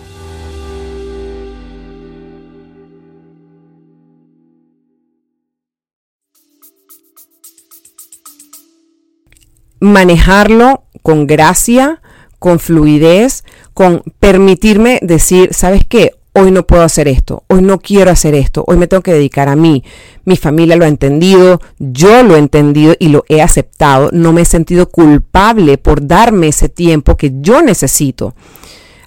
Manejarlo 9.81 10.85
con 11.01 11.27
gracia, 11.27 12.01
con 12.39 12.59
fluidez, 12.59 13.43
con 13.73 14.03
permitirme 14.19 14.99
decir, 15.01 15.53
¿sabes 15.53 15.81
qué? 15.87 16.13
Hoy 16.33 16.51
no 16.51 16.65
puedo 16.65 16.83
hacer 16.83 17.09
esto, 17.09 17.43
hoy 17.49 17.61
no 17.61 17.79
quiero 17.79 18.09
hacer 18.09 18.35
esto, 18.35 18.63
hoy 18.65 18.77
me 18.77 18.87
tengo 18.87 19.03
que 19.03 19.11
dedicar 19.11 19.49
a 19.49 19.57
mí. 19.57 19.83
Mi 20.23 20.37
familia 20.37 20.77
lo 20.77 20.85
ha 20.85 20.87
entendido, 20.87 21.59
yo 21.77 22.23
lo 22.23 22.37
he 22.37 22.39
entendido 22.39 22.95
y 22.99 23.09
lo 23.09 23.25
he 23.27 23.41
aceptado. 23.41 24.09
No 24.13 24.31
me 24.31 24.41
he 24.41 24.45
sentido 24.45 24.87
culpable 24.89 25.77
por 25.77 26.07
darme 26.07 26.47
ese 26.47 26.69
tiempo 26.69 27.17
que 27.17 27.33
yo 27.41 27.61
necesito. 27.61 28.33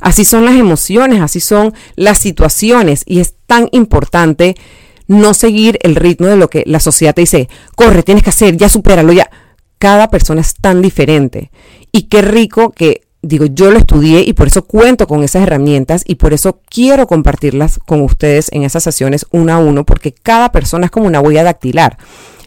Así 0.00 0.26
son 0.26 0.44
las 0.44 0.56
emociones, 0.56 1.22
así 1.22 1.40
son 1.40 1.72
las 1.96 2.18
situaciones 2.18 3.04
y 3.06 3.20
es 3.20 3.34
tan 3.46 3.68
importante 3.72 4.54
no 5.06 5.32
seguir 5.32 5.78
el 5.82 5.96
ritmo 5.96 6.26
de 6.26 6.36
lo 6.36 6.50
que 6.50 6.62
la 6.66 6.80
sociedad 6.80 7.14
te 7.14 7.22
dice, 7.22 7.48
corre, 7.74 8.02
tienes 8.02 8.22
que 8.22 8.30
hacer, 8.30 8.56
ya 8.58 8.68
supéralo, 8.68 9.14
ya 9.14 9.30
cada 9.84 10.08
persona 10.08 10.40
es 10.40 10.54
tan 10.54 10.80
diferente. 10.80 11.50
Y 11.92 12.04
qué 12.04 12.22
rico 12.22 12.70
que, 12.70 13.02
digo, 13.20 13.44
yo 13.44 13.70
lo 13.70 13.76
estudié 13.76 14.22
y 14.22 14.32
por 14.32 14.46
eso 14.46 14.64
cuento 14.64 15.06
con 15.06 15.22
esas 15.22 15.42
herramientas 15.42 16.04
y 16.06 16.14
por 16.14 16.32
eso 16.32 16.60
quiero 16.70 17.06
compartirlas 17.06 17.78
con 17.84 18.00
ustedes 18.00 18.48
en 18.52 18.62
esas 18.62 18.82
sesiones 18.82 19.26
uno 19.30 19.52
a 19.52 19.58
uno, 19.58 19.84
porque 19.84 20.14
cada 20.14 20.52
persona 20.52 20.86
es 20.86 20.90
como 20.90 21.06
una 21.06 21.20
huella 21.20 21.44
dactilar. 21.44 21.98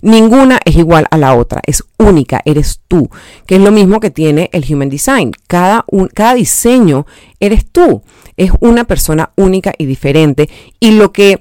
Ninguna 0.01 0.59
es 0.65 0.77
igual 0.77 1.05
a 1.11 1.17
la 1.19 1.35
otra, 1.35 1.61
es 1.67 1.83
única, 1.99 2.41
eres 2.43 2.81
tú, 2.87 3.07
que 3.45 3.57
es 3.57 3.61
lo 3.61 3.71
mismo 3.71 3.99
que 3.99 4.09
tiene 4.09 4.49
el 4.51 4.65
Human 4.67 4.89
Design. 4.89 5.31
Cada, 5.45 5.85
un, 5.91 6.07
cada 6.07 6.33
diseño 6.33 7.05
eres 7.39 7.67
tú, 7.71 8.01
es 8.35 8.49
una 8.61 8.85
persona 8.85 9.29
única 9.35 9.73
y 9.77 9.85
diferente. 9.85 10.49
Y 10.79 10.89
lo 10.89 11.11
que 11.11 11.39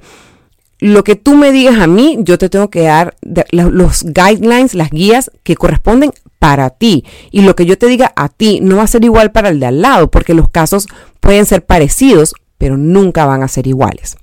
lo 0.79 1.05
que 1.05 1.17
tú 1.17 1.37
me 1.37 1.53
digas 1.53 1.81
a 1.81 1.87
mí, 1.87 2.19
yo 2.21 2.39
te 2.39 2.49
tengo 2.49 2.69
que 2.69 2.83
dar 2.83 3.17
los 3.51 4.05
guidelines, 4.05 4.75
las 4.75 4.91
guías 4.91 5.31
que 5.43 5.57
corresponden 5.57 6.13
para 6.39 6.71
ti. 6.71 7.05
Y 7.31 7.43
lo 7.43 7.57
que 7.57 7.65
yo 7.65 7.79
te 7.79 7.87
diga 7.87 8.13
a 8.15 8.29
ti 8.29 8.61
no 8.61 8.77
va 8.77 8.83
a 8.83 8.89
ser 8.89 9.05
igual 9.05 9.33
para 9.33 9.49
el 9.49 9.59
de 9.59 9.67
al 9.67 9.81
lado, 9.81 10.11
porque 10.11 10.35
los 10.35 10.51
casos 10.51 10.87
pueden 11.21 11.47
ser 11.47 11.65
parecidos, 11.65 12.35
pero 12.59 12.77
nunca 12.77 13.25
van 13.25 13.43
a 13.43 13.49
ser 13.49 13.67
iguales. 13.67 14.17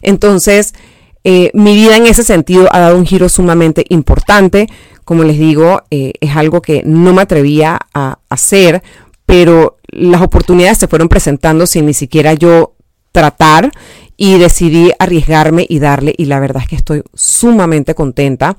Entonces, 0.00 0.74
eh, 1.24 1.50
mi 1.54 1.74
vida 1.74 1.96
en 1.96 2.06
ese 2.06 2.22
sentido 2.22 2.68
ha 2.70 2.78
dado 2.78 2.96
un 2.96 3.04
giro 3.04 3.28
sumamente 3.28 3.84
importante. 3.88 4.68
Como 5.04 5.24
les 5.24 5.38
digo, 5.38 5.82
eh, 5.90 6.12
es 6.20 6.36
algo 6.36 6.62
que 6.62 6.82
no 6.84 7.12
me 7.12 7.22
atrevía 7.22 7.80
a 7.94 8.18
hacer, 8.28 8.82
pero 9.24 9.78
las 9.88 10.22
oportunidades 10.22 10.78
se 10.78 10.86
fueron 10.86 11.08
presentando 11.08 11.66
sin 11.66 11.86
ni 11.86 11.94
siquiera 11.94 12.34
yo 12.34 12.74
tratar 13.10 13.72
y 14.16 14.38
decidí 14.38 14.92
arriesgarme 14.98 15.66
y 15.68 15.78
darle 15.78 16.14
y 16.16 16.26
la 16.26 16.40
verdad 16.40 16.62
es 16.62 16.68
que 16.68 16.76
estoy 16.76 17.02
sumamente 17.14 17.94
contenta. 17.94 18.56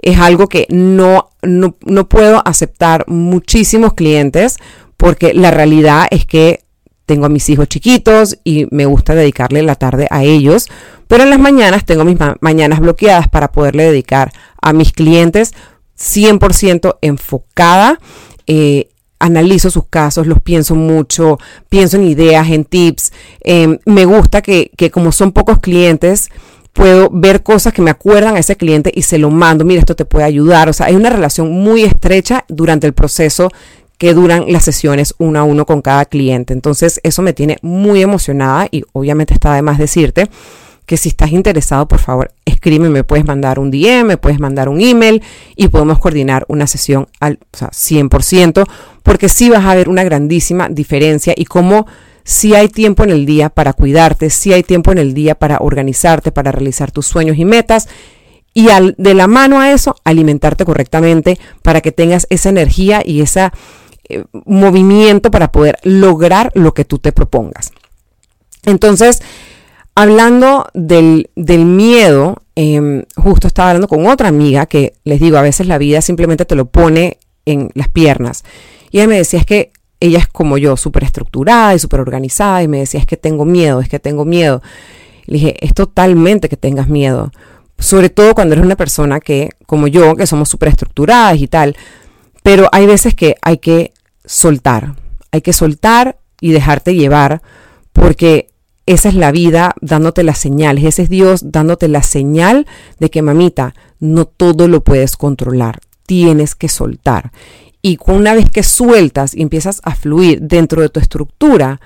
Es 0.00 0.18
algo 0.18 0.48
que 0.48 0.66
no, 0.70 1.30
no, 1.42 1.76
no 1.84 2.08
puedo 2.08 2.42
aceptar 2.46 3.04
muchísimos 3.08 3.94
clientes 3.94 4.58
porque 4.96 5.34
la 5.34 5.50
realidad 5.50 6.06
es 6.10 6.26
que 6.26 6.64
tengo 7.06 7.26
a 7.26 7.28
mis 7.28 7.48
hijos 7.48 7.68
chiquitos 7.68 8.38
y 8.44 8.66
me 8.70 8.86
gusta 8.86 9.14
dedicarle 9.14 9.62
la 9.62 9.74
tarde 9.74 10.06
a 10.10 10.22
ellos, 10.22 10.68
pero 11.08 11.24
en 11.24 11.30
las 11.30 11.40
mañanas 11.40 11.84
tengo 11.84 12.04
mis 12.04 12.16
mañanas 12.40 12.80
bloqueadas 12.80 13.28
para 13.28 13.50
poderle 13.50 13.84
dedicar 13.84 14.32
a 14.60 14.72
mis 14.72 14.92
clientes 14.92 15.52
100% 15.98 16.98
enfocada 17.02 17.98
eh, 18.46 18.91
analizo 19.22 19.70
sus 19.70 19.86
casos, 19.86 20.26
los 20.26 20.40
pienso 20.42 20.74
mucho, 20.74 21.38
pienso 21.68 21.96
en 21.96 22.04
ideas, 22.04 22.50
en 22.50 22.64
tips. 22.64 23.12
Em, 23.40 23.78
me 23.86 24.04
gusta 24.04 24.42
que, 24.42 24.70
que 24.76 24.90
como 24.90 25.12
son 25.12 25.32
pocos 25.32 25.60
clientes, 25.60 26.28
puedo 26.72 27.08
ver 27.10 27.42
cosas 27.42 27.72
que 27.72 27.82
me 27.82 27.90
acuerdan 27.90 28.36
a 28.36 28.40
ese 28.40 28.56
cliente 28.56 28.90
y 28.94 29.02
se 29.02 29.18
lo 29.18 29.30
mando, 29.30 29.64
mira, 29.64 29.80
esto 29.80 29.94
te 29.94 30.04
puede 30.04 30.24
ayudar. 30.24 30.68
O 30.68 30.72
sea, 30.72 30.86
hay 30.86 30.96
una 30.96 31.10
relación 31.10 31.50
muy 31.50 31.82
estrecha 31.82 32.44
durante 32.48 32.86
el 32.86 32.94
proceso 32.94 33.50
que 33.96 34.14
duran 34.14 34.46
las 34.48 34.64
sesiones 34.64 35.14
uno 35.18 35.38
a 35.38 35.44
uno 35.44 35.64
con 35.66 35.80
cada 35.82 36.04
cliente. 36.04 36.52
Entonces, 36.52 36.98
eso 37.04 37.22
me 37.22 37.32
tiene 37.32 37.58
muy 37.62 38.02
emocionada 38.02 38.66
y 38.70 38.82
obviamente 38.92 39.34
está 39.34 39.54
de 39.54 39.62
más 39.62 39.78
decirte 39.78 40.28
que 40.86 40.96
si 40.96 41.08
estás 41.08 41.30
interesado, 41.30 41.86
por 41.86 41.98
favor, 41.98 42.32
escríbeme, 42.44 42.90
me 42.90 43.04
puedes 43.04 43.24
mandar 43.24 43.58
un 43.58 43.70
DM, 43.70 44.04
me 44.04 44.16
puedes 44.16 44.40
mandar 44.40 44.68
un 44.68 44.80
email 44.80 45.22
y 45.56 45.68
podemos 45.68 45.98
coordinar 45.98 46.44
una 46.48 46.66
sesión 46.66 47.08
al 47.20 47.38
o 47.52 47.56
sea, 47.56 47.70
100%, 47.70 48.64
porque 49.02 49.28
sí 49.28 49.48
vas 49.48 49.64
a 49.64 49.74
ver 49.74 49.88
una 49.88 50.04
grandísima 50.04 50.68
diferencia 50.68 51.34
y 51.36 51.44
cómo 51.44 51.86
si 52.24 52.54
hay 52.54 52.68
tiempo 52.68 53.04
en 53.04 53.10
el 53.10 53.26
día 53.26 53.48
para 53.48 53.72
cuidarte, 53.72 54.30
si 54.30 54.52
hay 54.52 54.62
tiempo 54.62 54.92
en 54.92 54.98
el 54.98 55.14
día 55.14 55.34
para 55.34 55.58
organizarte, 55.58 56.30
para 56.30 56.52
realizar 56.52 56.92
tus 56.92 57.06
sueños 57.06 57.36
y 57.38 57.44
metas. 57.44 57.88
Y 58.54 58.68
al, 58.68 58.94
de 58.98 59.14
la 59.14 59.26
mano 59.26 59.60
a 59.60 59.72
eso, 59.72 59.96
alimentarte 60.04 60.64
correctamente 60.64 61.38
para 61.62 61.80
que 61.80 61.90
tengas 61.90 62.26
esa 62.28 62.50
energía 62.50 63.02
y 63.04 63.22
ese 63.22 63.50
eh, 64.08 64.24
movimiento 64.44 65.30
para 65.30 65.50
poder 65.50 65.78
lograr 65.82 66.52
lo 66.54 66.74
que 66.74 66.84
tú 66.84 66.98
te 66.98 67.12
propongas. 67.12 67.72
Entonces, 68.64 69.22
Hablando 69.94 70.66
del, 70.72 71.28
miedo, 71.36 72.42
em, 72.54 73.04
justo 73.14 73.46
estaba 73.46 73.70
hablando 73.70 73.88
con 73.88 74.06
otra 74.06 74.28
amiga 74.28 74.66
que 74.66 74.94
les 75.04 75.20
digo, 75.20 75.36
a 75.36 75.42
veces 75.42 75.66
la 75.66 75.78
vida 75.78 76.00
simplemente 76.00 76.46
te 76.46 76.54
lo 76.54 76.66
pone 76.66 77.18
en 77.44 77.70
las 77.74 77.88
piernas. 77.88 78.44
Y 78.90 78.98
ella 78.98 79.08
me 79.08 79.16
decía, 79.16 79.40
es 79.40 79.46
que 79.46 79.72
ella 80.00 80.18
es 80.18 80.26
como 80.26 80.56
yo, 80.58 80.76
súper 80.76 81.04
estructurada 81.04 81.74
y 81.74 81.78
súper 81.78 82.00
organizada, 82.00 82.62
y 82.62 82.68
me 82.68 82.78
decía, 82.78 83.00
es 83.00 83.06
que 83.06 83.16
tengo 83.16 83.44
miedo, 83.44 83.80
es 83.80 83.88
que 83.88 83.98
tengo 83.98 84.24
miedo. 84.24 84.62
Le 85.26 85.34
dije, 85.34 85.56
es 85.64 85.74
totalmente 85.74 86.48
que 86.48 86.56
tengas 86.56 86.88
miedo, 86.88 87.30
sobre 87.78 88.10
todo 88.10 88.34
cuando 88.34 88.54
eres 88.54 88.64
una 88.64 88.76
persona 88.76 89.20
que, 89.20 89.50
como 89.66 89.88
yo, 89.88 90.14
que 90.14 90.26
somos 90.26 90.48
súper 90.48 90.70
estructuradas 90.70 91.40
y 91.40 91.48
tal, 91.48 91.76
pero 92.42 92.68
hay 92.72 92.86
veces 92.86 93.14
que 93.14 93.36
hay 93.42 93.58
que 93.58 93.92
soltar, 94.24 94.94
hay 95.32 95.42
que 95.42 95.52
soltar 95.52 96.18
y 96.40 96.52
dejarte 96.52 96.94
llevar, 96.94 97.42
porque 97.92 98.48
esa 98.86 99.08
es 99.08 99.14
la 99.14 99.30
vida 99.30 99.74
dándote 99.80 100.22
las 100.22 100.38
señales, 100.38 100.84
ese 100.84 101.02
es 101.02 101.08
Dios 101.08 101.52
dándote 101.52 101.88
la 101.88 102.02
señal 102.02 102.66
de 102.98 103.10
que 103.10 103.22
mamita, 103.22 103.74
no 104.00 104.24
todo 104.24 104.66
lo 104.68 104.82
puedes 104.82 105.16
controlar, 105.16 105.80
tienes 106.06 106.54
que 106.54 106.68
soltar. 106.68 107.32
Y 107.80 107.98
una 108.06 108.34
vez 108.34 108.50
que 108.50 108.62
sueltas 108.62 109.34
y 109.34 109.42
empiezas 109.42 109.80
a 109.84 109.94
fluir 109.94 110.40
dentro 110.42 110.82
de 110.82 110.88
tu 110.88 111.00
estructura, 111.00 111.80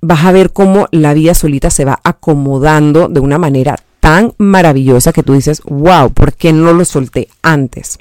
vas 0.00 0.24
a 0.24 0.32
ver 0.32 0.52
cómo 0.52 0.86
la 0.92 1.14
vida 1.14 1.34
solita 1.34 1.70
se 1.70 1.84
va 1.84 2.00
acomodando 2.04 3.08
de 3.08 3.20
una 3.20 3.38
manera 3.38 3.76
tan 4.00 4.32
maravillosa 4.38 5.12
que 5.12 5.22
tú 5.22 5.34
dices, 5.34 5.62
wow, 5.64 6.10
¿por 6.12 6.34
qué 6.34 6.52
no 6.52 6.72
lo 6.72 6.84
solté 6.84 7.28
antes? 7.42 7.98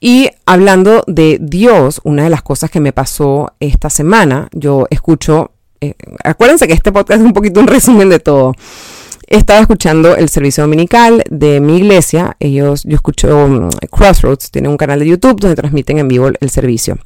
Y 0.00 0.28
hablando 0.44 1.02
de 1.06 1.38
Dios, 1.40 2.00
una 2.04 2.24
de 2.24 2.30
las 2.30 2.42
cosas 2.42 2.70
que 2.70 2.80
me 2.80 2.92
pasó 2.92 3.52
esta 3.58 3.88
semana, 3.88 4.48
yo 4.52 4.86
escucho, 4.90 5.52
eh, 5.84 5.96
acuérdense 6.22 6.66
que 6.66 6.74
este 6.74 6.92
podcast 6.92 7.20
es 7.20 7.26
un 7.26 7.32
poquito 7.32 7.60
un 7.60 7.66
resumen 7.66 8.08
de 8.08 8.18
todo. 8.18 8.54
Estaba 9.26 9.60
escuchando 9.60 10.16
el 10.16 10.28
servicio 10.28 10.64
dominical 10.64 11.22
de 11.30 11.60
mi 11.60 11.78
iglesia. 11.78 12.36
Ellos, 12.40 12.84
yo 12.84 12.94
escucho 12.96 13.36
um, 13.36 13.70
Crossroads, 13.90 14.50
tienen 14.50 14.70
un 14.70 14.76
canal 14.76 14.98
de 14.98 15.06
YouTube 15.06 15.40
donde 15.40 15.56
transmiten 15.56 15.98
en 15.98 16.08
vivo 16.08 16.30
el 16.38 16.50
servicio. 16.50 16.98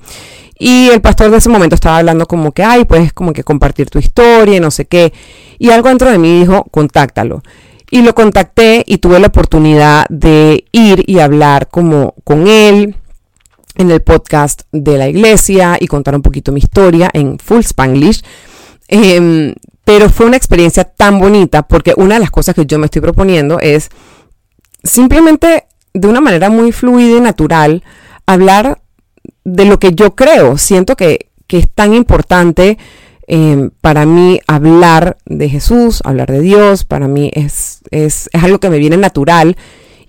Y 0.59 0.89
el 0.89 1.01
pastor 1.01 1.31
de 1.31 1.37
ese 1.37 1.49
momento 1.49 1.77
estaba 1.77 1.99
hablando 1.99 2.27
como 2.27 2.51
que, 2.51 2.65
ay, 2.65 2.85
pues 2.85 3.13
como 3.13 3.33
que 3.33 3.45
compartir 3.45 3.89
tu 3.89 4.01
historia 4.01 4.57
y 4.57 4.61
no 4.61 4.73
sé 4.73 4.87
qué. 4.87 5.13
Y 5.59 5.71
algo 5.71 5.89
dentro 5.89 6.11
de 6.11 6.19
mí 6.19 6.41
dijo, 6.41 6.65
contáctalo. 6.71 7.43
Y 7.91 8.03
lo 8.03 8.15
contacté 8.15 8.83
y 8.87 8.99
tuve 8.99 9.21
la 9.21 9.29
oportunidad 9.29 10.05
de 10.09 10.65
ir 10.73 11.05
y 11.07 11.21
hablar 11.21 11.69
como 11.69 12.15
con 12.25 12.49
él 12.49 12.97
en 13.77 13.91
el 13.91 14.03
podcast 14.03 14.63
de 14.73 14.99
la 14.99 15.09
iglesia 15.09 15.79
y 15.81 15.87
contar 15.87 16.17
un 16.17 16.23
poquito 16.23 16.51
mi 16.53 16.59
historia 16.59 17.09
en 17.15 17.39
full 17.39 17.61
spanglish. 17.61 18.23
Em, 18.89 19.55
pero 19.85 20.11
fue 20.11 20.27
una 20.27 20.37
experiencia 20.37 20.85
tan 20.85 21.19
bonita 21.19 21.63
porque 21.63 21.95
una 21.97 22.15
de 22.15 22.21
las 22.21 22.31
cosas 22.31 22.55
que 22.55 22.67
yo 22.67 22.79
me 22.79 22.87
estoy 22.87 23.03
proponiendo 23.03 23.59
es 23.61 23.91
simplemente 24.83 25.67
de 25.95 26.09
una 26.09 26.21
manera 26.21 26.51
muy 26.51 26.73
fluida 26.73 27.19
y 27.19 27.21
natural 27.21 27.83
hablar 28.27 28.81
de 29.45 29.65
lo 29.65 29.79
que 29.79 29.95
yo 29.95 30.15
creo. 30.15 30.59
Siento 30.59 30.97
que, 30.97 31.31
que 31.47 31.59
es 31.59 31.69
tan 31.73 31.95
importante 31.95 32.79
Em, 33.31 33.73
para 33.83 34.07
mí 34.07 34.41
hablar 34.47 35.19
de 35.27 35.51
Jesús, 35.51 36.01
hablar 36.03 36.33
de 36.33 36.41
Dios, 36.41 36.85
para 36.85 37.09
mí 37.09 37.31
es, 37.35 37.81
es, 37.91 38.31
es, 38.33 38.43
algo 38.43 38.59
que 38.59 38.71
me 38.71 38.79
viene 38.79 38.97
natural 38.97 39.59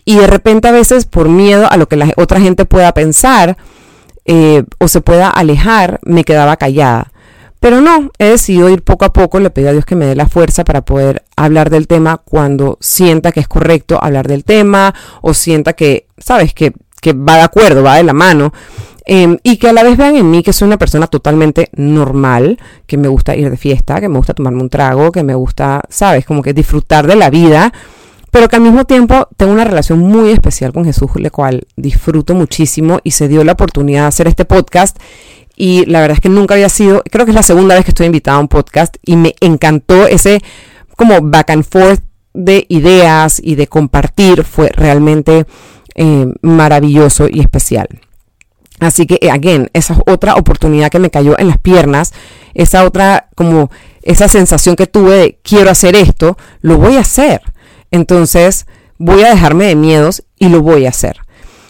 y 0.05 0.15
de 0.15 0.25
repente 0.25 0.69
a 0.69 0.71
veces 0.71 1.05
por 1.05 1.27
miedo 1.27 1.69
a 1.69 1.75
lo 1.75 1.89
que 1.89 1.97
la 1.97 2.13
otra 2.15 2.39
gente 2.39 2.63
pueda 2.63 2.93
pensar 2.93 3.57
eh, 4.23 4.63
o 4.79 4.87
se 4.87 5.01
pueda 5.01 5.29
alejar, 5.29 5.99
me 6.03 6.23
quedaba 6.23 6.55
callada. 6.55 7.11
Pero 7.59 7.81
no, 7.81 8.11
he 8.17 8.29
decidido 8.29 8.69
ir 8.69 8.83
poco 8.83 9.05
a 9.05 9.11
poco, 9.11 9.39
le 9.39 9.49
pido 9.49 9.69
a 9.69 9.73
Dios 9.73 9.85
que 9.85 9.95
me 9.95 10.05
dé 10.05 10.15
la 10.15 10.29
fuerza 10.29 10.63
para 10.63 10.81
poder 10.81 11.23
hablar 11.35 11.69
del 11.69 11.87
tema 11.87 12.17
cuando 12.17 12.77
sienta 12.79 13.31
que 13.31 13.41
es 13.41 13.47
correcto 13.47 13.99
hablar 14.01 14.27
del 14.27 14.45
tema 14.45 14.93
o 15.21 15.33
sienta 15.33 15.73
que, 15.73 16.07
sabes, 16.17 16.53
que, 16.53 16.73
que 17.01 17.13
va 17.13 17.35
de 17.35 17.41
acuerdo, 17.41 17.83
va 17.83 17.97
de 17.97 18.03
la 18.03 18.13
mano. 18.13 18.53
Em, 19.11 19.37
y 19.43 19.57
que 19.57 19.67
a 19.67 19.73
la 19.73 19.83
vez 19.83 19.97
vean 19.97 20.15
en 20.15 20.29
mí 20.29 20.43
que 20.43 20.53
soy 20.53 20.67
una 20.67 20.77
persona 20.77 21.07
totalmente 21.07 21.69
normal, 21.75 22.59
que 22.85 22.95
me 22.95 23.07
gusta 23.07 23.35
ir 23.35 23.49
de 23.49 23.57
fiesta, 23.57 23.99
que 23.99 24.07
me 24.07 24.17
gusta 24.17 24.35
tomarme 24.35 24.61
un 24.61 24.69
trago, 24.69 25.11
que 25.11 25.23
me 25.23 25.33
gusta, 25.33 25.81
sabes, 25.89 26.25
como 26.25 26.43
que 26.43 26.53
disfrutar 26.53 27.07
de 27.07 27.15
la 27.15 27.31
vida, 27.31 27.73
pero 28.31 28.47
que 28.47 28.57
al 28.57 28.61
mismo 28.61 28.85
tiempo 28.85 29.27
tengo 29.35 29.51
una 29.51 29.63
relación 29.63 29.99
muy 29.99 30.29
especial 30.29 30.71
con 30.73 30.85
Jesús, 30.85 31.09
la 31.15 31.31
cual 31.31 31.65
disfruto 31.75 32.35
muchísimo 32.35 32.99
y 33.03 33.11
se 33.11 33.27
dio 33.27 33.43
la 33.43 33.53
oportunidad 33.53 34.01
de 34.03 34.07
hacer 34.07 34.27
este 34.27 34.45
podcast. 34.45 34.97
Y 35.61 35.85
la 35.87 35.99
verdad 35.99 36.15
es 36.15 36.21
que 36.21 36.29
nunca 36.29 36.53
había 36.53 36.69
sido, 36.69 37.03
creo 37.11 37.25
que 37.25 37.31
es 37.31 37.35
la 37.35 37.43
segunda 37.43 37.75
vez 37.75 37.83
que 37.83 37.91
estoy 37.91 38.05
invitada 38.05 38.37
a 38.37 38.39
un 38.39 38.47
podcast 38.47 38.95
y 39.05 39.17
me 39.17 39.35
encantó 39.41 40.07
ese 40.07 40.41
como 40.95 41.19
back 41.21 41.49
and 41.49 41.65
forth 41.65 42.01
de 42.33 42.65
ideas 42.69 43.41
y 43.43 43.55
de 43.55 43.67
compartir, 43.67 44.45
fue 44.45 44.69
realmente 44.69 45.45
eh, 45.95 46.27
maravilloso 46.41 47.27
y 47.29 47.41
especial. 47.41 47.89
Así 48.79 49.05
que, 49.05 49.19
eh, 49.21 49.29
again, 49.29 49.69
esa 49.73 49.95
es 49.95 49.99
otra 50.07 50.35
oportunidad 50.35 50.89
que 50.89 50.99
me 50.99 51.11
cayó 51.11 51.37
en 51.37 51.49
las 51.49 51.57
piernas, 51.57 52.13
esa 52.53 52.85
otra, 52.85 53.27
como 53.35 53.69
esa 54.01 54.29
sensación 54.29 54.77
que 54.77 54.87
tuve 54.87 55.15
de 55.15 55.39
quiero 55.43 55.69
hacer 55.69 55.97
esto, 55.97 56.37
lo 56.61 56.77
voy 56.77 56.95
a 56.95 57.01
hacer. 57.01 57.41
Entonces, 57.91 58.65
voy 58.97 59.23
a 59.23 59.29
dejarme 59.29 59.65
de 59.65 59.75
miedos 59.75 60.23
y 60.37 60.47
lo 60.47 60.61
voy 60.61 60.85
a 60.85 60.89
hacer. 60.89 61.18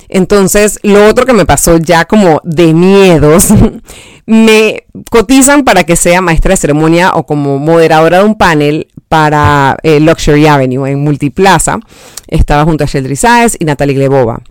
Entonces, 0.10 0.80
lo 0.82 1.08
otro 1.08 1.26
que 1.26 1.34
me 1.34 1.46
pasó 1.46 1.78
ya 1.78 2.06
como 2.06 2.42
de 2.44 2.74
miedos, 2.74 3.50
me 4.26 4.84
cotizan 5.10 5.64
para 5.64 5.84
que 5.84 5.96
sea 5.96 6.22
maestra 6.22 6.52
de 6.52 6.58
ceremonia 6.58 7.14
o 7.14 7.26
como 7.26 7.60
moderadora 7.60 8.20
de 8.20 8.26
un 8.26 8.36
panel 8.36 8.88
para 9.08 9.78
eh, 9.84 10.00
Luxury 10.00 10.48
Avenue 10.48 10.90
en 10.90 11.04
Multiplaza. 11.04 11.80
Estaba 12.28 12.64
junto 12.64 12.84
a 12.84 12.88
Sheldry 12.88 13.16
Saez 13.16 13.56
y 13.60 13.66
Natalie 13.66 13.96
Glebova. 13.96 14.42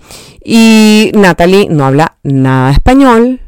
Y 0.44 1.10
Natalie 1.14 1.68
no 1.68 1.84
habla 1.84 2.16
nada 2.22 2.70
español 2.70 3.40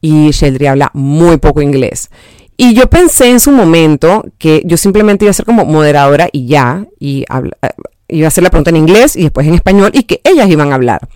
y 0.00 0.30
Sheldry 0.30 0.66
habla 0.66 0.90
muy 0.94 1.38
poco 1.38 1.60
inglés. 1.60 2.10
Y 2.56 2.74
yo 2.74 2.88
pensé 2.90 3.30
en 3.30 3.40
su 3.40 3.52
momento 3.52 4.24
que 4.38 4.62
yo 4.64 4.76
simplemente 4.76 5.24
iba 5.24 5.30
a 5.30 5.34
ser 5.34 5.44
como 5.44 5.64
moderadora 5.64 6.28
y 6.32 6.46
ya, 6.46 6.86
y 6.98 7.20
eh, 7.22 7.68
iba 8.08 8.26
a 8.26 8.28
hacer 8.28 8.42
la 8.42 8.50
pregunta 8.50 8.70
en 8.70 8.76
inglés 8.76 9.14
y 9.14 9.22
después 9.22 9.46
en 9.46 9.54
español 9.54 9.90
y 9.94 10.02
que 10.04 10.20
ellas 10.24 10.48
iban 10.48 10.72
a 10.72 10.74
hablar. 10.74 11.08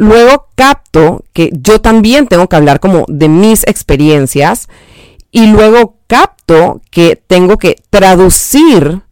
Luego 0.00 0.46
capto 0.54 1.26
que 1.34 1.50
yo 1.52 1.82
también 1.82 2.26
tengo 2.26 2.48
que 2.48 2.56
hablar 2.56 2.80
como 2.80 3.04
de 3.08 3.28
mis 3.28 3.64
experiencias 3.64 4.66
y 5.30 5.48
luego 5.48 5.98
capto 6.06 6.80
que 6.90 7.16
tengo 7.16 7.58
que 7.58 7.76
traducir 7.90 9.02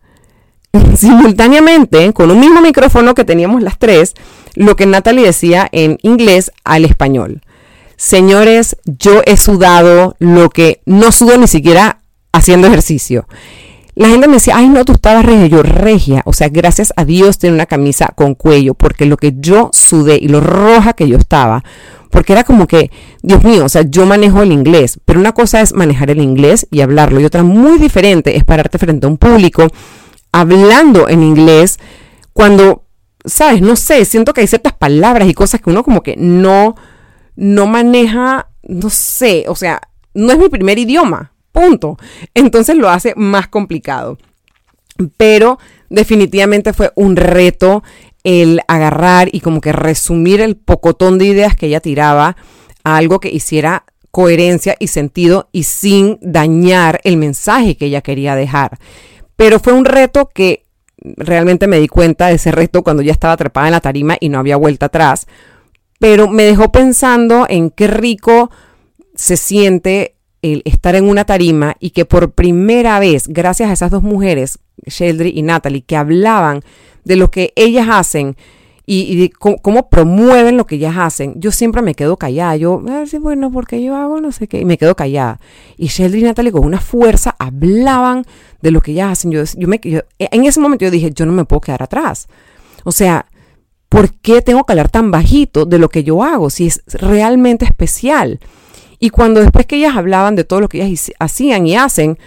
simultáneamente 0.96 2.10
con 2.14 2.30
un 2.30 2.40
mismo 2.40 2.62
micrófono 2.62 3.14
que 3.14 3.26
teníamos 3.26 3.62
las 3.62 3.78
tres 3.78 4.14
lo 4.54 4.76
que 4.76 4.86
Natalie 4.86 5.26
decía 5.26 5.68
en 5.72 5.98
inglés 6.00 6.52
al 6.64 6.86
español. 6.86 7.42
Señores, 7.98 8.78
yo 8.86 9.20
he 9.26 9.36
sudado 9.36 10.16
lo 10.18 10.48
que 10.48 10.80
no 10.86 11.12
sudo 11.12 11.36
ni 11.36 11.48
siquiera 11.48 12.00
haciendo 12.32 12.66
ejercicio. 12.66 13.28
La 13.98 14.08
gente 14.08 14.28
me 14.28 14.34
decía, 14.34 14.56
ay 14.56 14.68
no, 14.68 14.84
tú 14.84 14.92
estabas 14.92 15.24
regia. 15.24 15.46
Yo, 15.48 15.62
regia. 15.62 16.22
O 16.24 16.32
sea, 16.32 16.48
gracias 16.48 16.92
a 16.96 17.04
Dios 17.04 17.38
tiene 17.38 17.54
una 17.54 17.66
camisa 17.66 18.12
con 18.14 18.36
cuello, 18.36 18.74
porque 18.74 19.06
lo 19.06 19.16
que 19.16 19.34
yo 19.36 19.70
sudé 19.72 20.18
y 20.20 20.28
lo 20.28 20.40
roja 20.40 20.92
que 20.92 21.08
yo 21.08 21.18
estaba 21.18 21.64
porque 22.10 22.32
era 22.32 22.44
como 22.44 22.66
que, 22.66 22.90
Dios 23.22 23.44
mío, 23.44 23.64
o 23.64 23.68
sea, 23.68 23.82
yo 23.82 24.06
manejo 24.06 24.42
el 24.42 24.52
inglés, 24.52 24.98
pero 25.04 25.20
una 25.20 25.32
cosa 25.32 25.60
es 25.60 25.74
manejar 25.74 26.10
el 26.10 26.20
inglés 26.20 26.66
y 26.70 26.80
hablarlo, 26.80 27.20
y 27.20 27.24
otra 27.24 27.42
muy 27.42 27.78
diferente 27.78 28.36
es 28.36 28.44
pararte 28.44 28.78
frente 28.78 29.06
a 29.06 29.10
un 29.10 29.18
público 29.18 29.66
hablando 30.32 31.08
en 31.08 31.22
inglés 31.22 31.78
cuando, 32.32 32.84
sabes, 33.24 33.60
no 33.60 33.76
sé, 33.76 34.04
siento 34.04 34.32
que 34.32 34.40
hay 34.40 34.46
ciertas 34.46 34.72
palabras 34.72 35.28
y 35.28 35.34
cosas 35.34 35.60
que 35.60 35.70
uno 35.70 35.82
como 35.82 36.02
que 36.02 36.16
no, 36.16 36.76
no 37.36 37.66
maneja, 37.66 38.48
no 38.62 38.90
sé, 38.90 39.44
o 39.48 39.54
sea, 39.54 39.80
no 40.14 40.32
es 40.32 40.38
mi 40.38 40.48
primer 40.48 40.78
idioma, 40.78 41.32
punto. 41.52 41.96
Entonces 42.34 42.76
lo 42.76 42.88
hace 42.88 43.14
más 43.16 43.48
complicado. 43.48 44.18
Pero 45.16 45.58
definitivamente 45.88 46.72
fue 46.72 46.92
un 46.96 47.16
reto 47.16 47.82
el 48.24 48.60
agarrar 48.68 49.28
y 49.32 49.40
como 49.40 49.60
que 49.60 49.72
resumir 49.72 50.40
el 50.40 50.56
pocotón 50.56 51.18
de 51.18 51.26
ideas 51.26 51.56
que 51.56 51.66
ella 51.66 51.80
tiraba 51.80 52.36
a 52.84 52.96
algo 52.96 53.20
que 53.20 53.30
hiciera 53.30 53.84
coherencia 54.10 54.74
y 54.78 54.88
sentido 54.88 55.48
y 55.52 55.62
sin 55.64 56.18
dañar 56.20 57.00
el 57.04 57.16
mensaje 57.16 57.76
que 57.76 57.86
ella 57.86 58.00
quería 58.00 58.34
dejar. 58.34 58.78
Pero 59.36 59.60
fue 59.60 59.72
un 59.72 59.84
reto 59.84 60.28
que 60.28 60.66
realmente 61.00 61.68
me 61.68 61.78
di 61.78 61.88
cuenta 61.88 62.26
de 62.26 62.34
ese 62.34 62.50
reto 62.50 62.82
cuando 62.82 63.02
ya 63.02 63.12
estaba 63.12 63.36
trepada 63.36 63.68
en 63.68 63.72
la 63.72 63.80
tarima 63.80 64.16
y 64.18 64.28
no 64.28 64.38
había 64.38 64.56
vuelta 64.56 64.86
atrás. 64.86 65.26
Pero 66.00 66.28
me 66.28 66.44
dejó 66.44 66.72
pensando 66.72 67.46
en 67.48 67.70
qué 67.70 67.86
rico 67.86 68.50
se 69.14 69.36
siente 69.36 70.16
el 70.42 70.62
estar 70.64 70.94
en 70.94 71.08
una 71.08 71.24
tarima 71.24 71.76
y 71.80 71.90
que 71.90 72.04
por 72.04 72.32
primera 72.32 72.98
vez, 73.00 73.28
gracias 73.28 73.70
a 73.70 73.72
esas 73.72 73.90
dos 73.90 74.02
mujeres, 74.02 74.58
Sheldry 74.86 75.32
y 75.34 75.42
Natalie, 75.42 75.82
que 75.82 75.96
hablaban 75.96 76.62
de 77.04 77.16
lo 77.16 77.30
que 77.30 77.52
ellas 77.56 77.88
hacen 77.90 78.36
y, 78.90 79.20
de 79.20 79.30
cómo, 79.30 79.90
promueven 79.90 80.56
lo 80.56 80.64
que 80.64 80.76
ellas 80.76 80.94
hacen, 80.96 81.34
yo 81.38 81.52
siempre 81.52 81.82
me 81.82 81.94
quedo 81.94 82.16
callada. 82.16 82.56
Yo, 82.56 82.82
a 82.88 83.00
ver 83.00 83.08
si 83.08 83.18
bueno, 83.18 83.52
porque 83.52 83.82
yo 83.82 83.94
hago 83.94 84.18
no 84.18 84.32
sé 84.32 84.48
qué, 84.48 84.60
y 84.60 84.64
me 84.64 84.78
quedo 84.78 84.96
callada. 84.96 85.40
Y 85.76 85.88
Sheldry 85.88 86.20
y 86.20 86.22
Natalie 86.22 86.52
con 86.52 86.64
una 86.64 86.80
fuerza 86.80 87.36
hablaban 87.38 88.24
de 88.62 88.70
lo 88.70 88.80
que 88.80 88.92
ellas 88.92 89.12
hacen. 89.12 89.30
Yo, 89.30 89.42
yo 89.58 89.68
me, 89.68 89.78
en 89.82 90.44
ese 90.46 90.58
momento 90.58 90.86
yo 90.86 90.90
dije, 90.90 91.10
yo 91.12 91.26
no 91.26 91.32
me 91.32 91.44
puedo 91.44 91.60
quedar 91.60 91.82
atrás. 91.82 92.28
O 92.84 92.90
sea, 92.90 93.26
¿por 93.90 94.14
qué 94.14 94.40
tengo 94.40 94.64
que 94.64 94.72
hablar 94.72 94.88
tan 94.88 95.10
bajito 95.10 95.66
de 95.66 95.78
lo 95.78 95.90
que 95.90 96.02
yo 96.02 96.22
hago 96.22 96.48
si 96.48 96.68
es 96.68 96.82
realmente 96.86 97.66
especial? 97.66 98.40
Y 98.98 99.10
cuando 99.10 99.40
después 99.40 99.66
que 99.66 99.76
ellas 99.76 99.96
hablaban 99.96 100.36
de 100.36 100.44
todo 100.44 100.60
lo 100.60 100.68
que 100.68 100.82
ellas 100.82 101.12
hacían 101.18 101.66
y 101.66 101.76
hacen, 101.76 102.18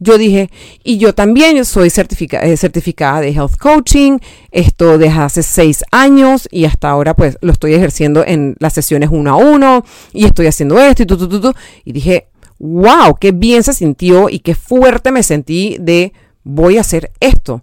yo 0.00 0.16
dije, 0.16 0.50
y 0.84 0.98
yo 0.98 1.12
también 1.12 1.64
soy 1.64 1.88
eh, 1.88 2.56
certificada 2.56 3.20
de 3.20 3.30
Health 3.30 3.56
Coaching, 3.58 4.18
esto 4.52 4.96
desde 4.96 5.18
hace 5.18 5.42
seis 5.42 5.84
años 5.90 6.48
y 6.52 6.66
hasta 6.66 6.88
ahora 6.88 7.14
pues 7.14 7.36
lo 7.40 7.50
estoy 7.52 7.74
ejerciendo 7.74 8.24
en 8.24 8.54
las 8.60 8.74
sesiones 8.74 9.08
uno 9.10 9.32
a 9.32 9.36
uno 9.36 9.84
y 10.12 10.24
estoy 10.24 10.46
haciendo 10.46 10.78
esto 10.78 11.02
y 11.02 11.90
Y 11.90 11.92
dije, 11.92 12.28
wow, 12.58 13.16
qué 13.20 13.32
bien 13.32 13.64
se 13.64 13.72
sintió 13.72 14.28
y 14.28 14.38
qué 14.38 14.54
fuerte 14.54 15.10
me 15.10 15.24
sentí 15.24 15.76
de 15.80 16.12
voy 16.44 16.78
a 16.78 16.82
hacer 16.82 17.10
esto. 17.18 17.62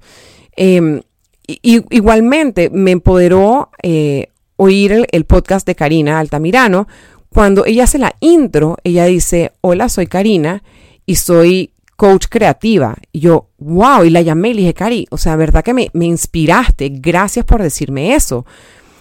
Em, 0.57 1.01
y, 1.47 1.83
igualmente 1.95 2.69
me 2.69 2.91
empoderó 2.91 3.69
eh, 3.81 4.27
oír 4.57 5.07
el 5.11 5.25
podcast 5.25 5.65
de 5.65 5.75
Karina 5.75 6.19
Altamirano. 6.19 6.87
Cuando 7.35 7.65
ella 7.65 7.83
hace 7.83 7.97
la 7.97 8.15
intro, 8.21 8.77
ella 8.85 9.03
dice, 9.07 9.51
hola, 9.59 9.89
soy 9.89 10.07
Karina 10.07 10.63
y 11.05 11.15
soy 11.15 11.73
coach 11.97 12.27
creativa. 12.29 12.95
Y 13.11 13.19
yo, 13.19 13.49
wow, 13.57 14.05
y 14.05 14.09
la 14.09 14.21
llamé 14.21 14.51
y 14.51 14.53
le 14.53 14.61
dije, 14.61 14.73
Cari, 14.73 15.05
o 15.11 15.17
sea, 15.17 15.35
verdad 15.35 15.61
que 15.61 15.73
me, 15.73 15.89
me 15.91 16.05
inspiraste, 16.05 16.87
gracias 16.93 17.43
por 17.43 17.61
decirme 17.61 18.15
eso. 18.15 18.45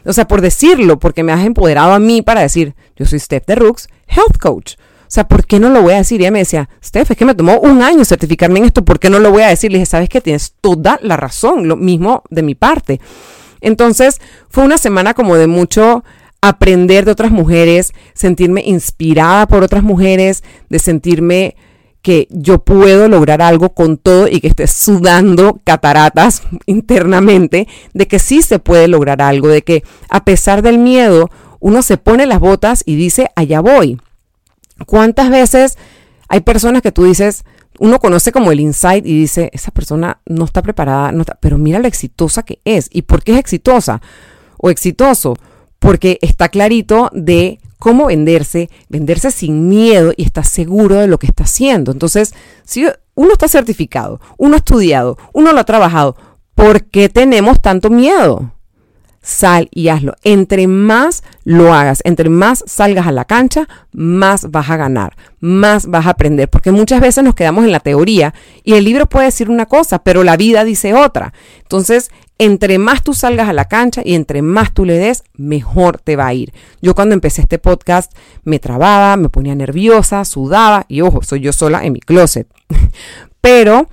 o 0.05 0.13
sea, 0.13 0.27
por 0.27 0.41
decirlo, 0.41 0.99
porque 0.99 1.23
me 1.23 1.31
has 1.31 1.47
empoderado 1.47 1.93
a 1.93 2.01
mí 2.01 2.23
para 2.23 2.41
decir, 2.41 2.75
yo 2.97 3.07
soy 3.07 3.21
Steph 3.21 3.47
de 3.47 3.55
Rooks, 3.55 3.89
Health 4.09 4.39
Coach. 4.41 4.75
O 5.03 5.11
sea, 5.15 5.29
¿por 5.29 5.47
qué 5.47 5.61
no 5.61 5.69
lo 5.69 5.83
voy 5.83 5.93
a 5.93 5.99
decir? 5.99 6.21
Y 6.21 6.25
ella 6.25 6.33
me 6.33 6.41
decía, 6.41 6.69
Steph, 6.83 7.13
es 7.13 7.17
que 7.17 7.25
me 7.25 7.37
tomó 7.37 7.61
un 7.61 7.83
año 7.83 8.05
certificarme 8.05 8.59
en 8.59 8.65
esto, 8.65 8.85
¿por 8.85 8.99
qué 8.99 9.11
no 9.11 9.21
lo 9.21 9.31
voy 9.31 9.43
a 9.43 9.49
decir? 9.49 9.71
Le 9.71 9.79
dije, 9.79 9.87
sabes 9.87 10.09
que 10.09 10.21
tienes 10.21 10.55
toda 10.61 10.99
la 11.03 11.17
razón, 11.17 11.69
lo 11.69 11.77
mismo 11.77 12.25
de 12.31 12.43
mi 12.43 12.57
parte. 12.57 13.01
Entonces, 13.61 14.21
fue 14.49 14.65
una 14.65 14.77
semana 14.77 15.15
como 15.15 15.37
de 15.37 15.47
mucho 15.47 16.03
aprender 16.49 17.05
de 17.05 17.13
otras 17.13 17.31
mujeres, 17.31 17.93
sentirme 18.15 18.63
inspirada 18.65 19.47
por 19.47 19.63
otras 19.63 19.83
mujeres, 19.83 20.43
de 20.69 20.79
sentirme 20.79 21.57
que 22.03 22.29
yo 22.31 22.63
puedo 22.63 23.09
lograr 23.09 23.41
algo 23.41 23.71
con 23.71 23.97
todo 23.97 24.29
y 24.29 24.41
que 24.41 24.49
esté 24.49 24.67
sudando 24.67 25.61
cataratas 25.65 26.43
internamente, 26.67 27.67
de 27.95 28.07
que 28.07 28.19
sí 28.19 28.43
se 28.43 28.59
puede 28.59 28.89
lograr 28.89 29.23
algo, 29.23 29.49
de 29.49 29.63
que 29.63 29.85
a 30.11 30.25
pesar 30.25 30.63
del 30.63 30.79
miedo, 30.79 31.31
uno 31.61 31.81
se 31.81 31.97
pone 31.97 32.27
las 32.27 32.41
botas 32.41 32.83
y 32.85 32.95
dice, 32.97 33.31
allá 33.37 33.61
voy. 33.61 33.99
¿Cuántas 34.87 35.31
veces 35.31 35.79
hay 36.29 36.41
personas 36.41 36.83
que 36.83 36.93
tú 36.93 37.05
dices, 37.05 37.45
uno 37.79 37.99
conoce 37.99 38.33
como 38.33 38.53
el 38.53 38.61
insight 38.61 39.07
y 39.07 39.21
dice, 39.21 39.51
esa 39.53 39.71
persona 39.71 40.21
no 40.27 40.45
está 40.45 40.63
preparada, 40.63 41.13
no 41.13 41.25
pero 41.41 41.59
mira 41.59 41.79
lo 41.79 41.89
exitosa 41.89 42.43
que 42.43 42.61
es. 42.65 42.89
¿Y 42.93 43.03
por 43.03 43.23
qué 43.23 43.33
es 43.33 43.39
exitosa 43.39 44.01
o 44.59 44.71
exitoso? 44.71 45.37
Porque 45.85 46.19
está 46.23 46.49
clarito 46.49 47.11
de 47.13 47.61
cómo 47.79 48.07
venderse, 48.07 48.71
venderse 48.89 49.31
sin 49.31 49.69
miedo 49.69 50.15
y 50.17 50.23
está 50.23 50.43
seguro 50.43 50.97
de 50.97 51.09
lo 51.09 51.19
que 51.19 51.27
está 51.27 51.45
haciendo. 51.45 51.93
Entonces, 51.93 52.33
si 52.65 52.87
uno 53.15 53.33
está 53.33 53.49
certificado, 53.49 54.19
uno 54.39 54.55
ha 54.55 54.59
estudiado, 54.59 55.19
uno 55.35 55.53
lo 55.53 55.61
ha 55.61 55.65
trabajado, 55.65 56.17
¿por 56.55 56.85
qué 56.85 57.11
tenemos 57.11 57.61
tanto 57.61 57.91
miedo? 57.91 58.55
sal 59.25 59.69
y 59.73 59.89
hazlo. 59.89 60.15
Entre 60.23 60.69
más 60.69 61.25
lo 61.45 61.75
hagas, 61.75 62.01
entre 62.05 62.29
más 62.29 62.63
salgas 62.67 63.07
a 63.07 63.13
la 63.13 63.25
cancha, 63.25 63.67
más 63.93 64.51
vas 64.51 64.71
a 64.71 64.77
ganar, 64.77 65.17
más 65.41 65.87
vas 65.87 66.07
a 66.07 66.11
aprender, 66.11 66.49
porque 66.49 66.71
muchas 66.71 67.01
veces 67.01 67.25
nos 67.25 67.35
quedamos 67.35 67.65
en 67.65 67.73
la 67.73 67.81
teoría 67.81 68.35
y 68.63 68.75
el 68.75 68.85
libro 68.85 69.07
puede 69.07 69.27
decir 69.27 69.51
una 69.51 69.67
cosa, 69.67 70.05
pero 70.05 70.23
la 70.23 70.37
vida 70.37 70.63
dice 70.63 70.95
otra. 70.95 71.33
Entonces, 71.63 72.11
entre 72.39 72.79
más 72.79 73.03
tú 73.03 73.15
salgas 73.15 73.49
a 73.49 73.53
la 73.53 73.67
cancha 73.67 74.03
y 74.05 74.15
entre 74.15 74.43
más 74.43 74.75
tú 74.75 74.85
le 74.85 74.99
des, 74.99 75.25
mejor 75.35 76.01
te 76.01 76.17
va 76.17 76.27
a 76.27 76.35
ir. 76.35 76.53
Yo 76.83 76.95
cuando 76.95 77.15
empecé 77.15 77.43
este 77.43 77.59
podcast 77.59 78.13
me 78.43 78.59
trababa, 78.59 79.17
me 79.17 79.29
ponía 79.29 79.55
nerviosa, 79.55 80.25
sudaba 80.25 80.87
y 80.89 81.01
ojo, 81.01 81.23
soy 81.23 81.41
yo 81.41 81.53
sola 81.53 81.85
en 81.85 81.93
mi 81.93 82.01
closet. 82.01 82.49
pero... 83.41 83.89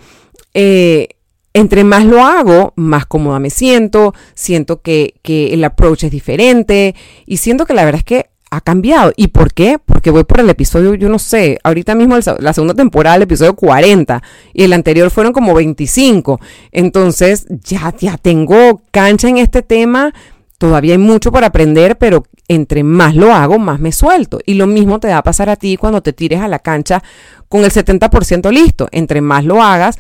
Eh, 0.53 1.09
entre 1.53 1.83
más 1.83 2.05
lo 2.05 2.23
hago, 2.23 2.73
más 2.75 3.05
cómoda 3.05 3.39
me 3.39 3.49
siento, 3.49 4.13
siento 4.33 4.81
que, 4.81 5.15
el 5.23 5.63
approach 5.63 6.05
es 6.05 6.11
diferente 6.11 6.95
y 7.25 7.37
siento 7.37 7.65
que 7.65 7.73
la 7.73 7.85
verdad 7.85 7.99
es 7.99 8.05
que 8.05 8.29
ha 8.51 8.61
cambiado. 8.61 9.11
¿Y 9.15 9.29
por 9.29 9.53
qué? 9.53 9.79
Porque 9.83 10.11
voy 10.11 10.25
por 10.25 10.41
el 10.41 10.49
episodio, 10.49 10.93
yo 10.93 11.09
no 11.09 11.17
sé, 11.17 11.57
ahorita 11.63 11.95
mismo 11.95 12.17
la 12.39 12.53
segunda 12.53 12.75
temporada, 12.75 13.15
el 13.15 13.23
episodio 13.23 13.55
40 13.55 14.21
y 14.53 14.63
el 14.63 14.73
anterior 14.73 15.09
fueron 15.09 15.33
como 15.33 15.55
25. 15.55 16.39
Entonces 16.71 17.47
ya, 17.63 17.93
ya 17.97 18.17
tengo 18.17 18.81
cancha 18.91 19.29
en 19.29 19.37
este 19.37 19.61
tema, 19.63 20.13
Todavía 20.61 20.93
hay 20.93 20.99
mucho 20.99 21.31
por 21.31 21.43
aprender, 21.43 21.97
pero 21.97 22.23
entre 22.51 22.83
más 22.83 23.15
lo 23.15 23.33
hago, 23.33 23.59
más 23.59 23.79
me 23.79 23.93
suelto. 23.93 24.41
Y 24.45 24.55
lo 24.55 24.67
mismo 24.67 24.99
te 24.99 25.07
va 25.07 25.19
a 25.19 25.23
pasar 25.23 25.47
a 25.47 25.55
ti 25.55 25.77
cuando 25.77 26.01
te 26.01 26.11
tires 26.11 26.41
a 26.41 26.49
la 26.49 26.59
cancha 26.59 27.01
con 27.47 27.63
el 27.63 27.71
70% 27.71 28.51
listo. 28.51 28.89
Entre 28.91 29.21
más 29.21 29.45
lo 29.45 29.63
hagas, 29.63 29.97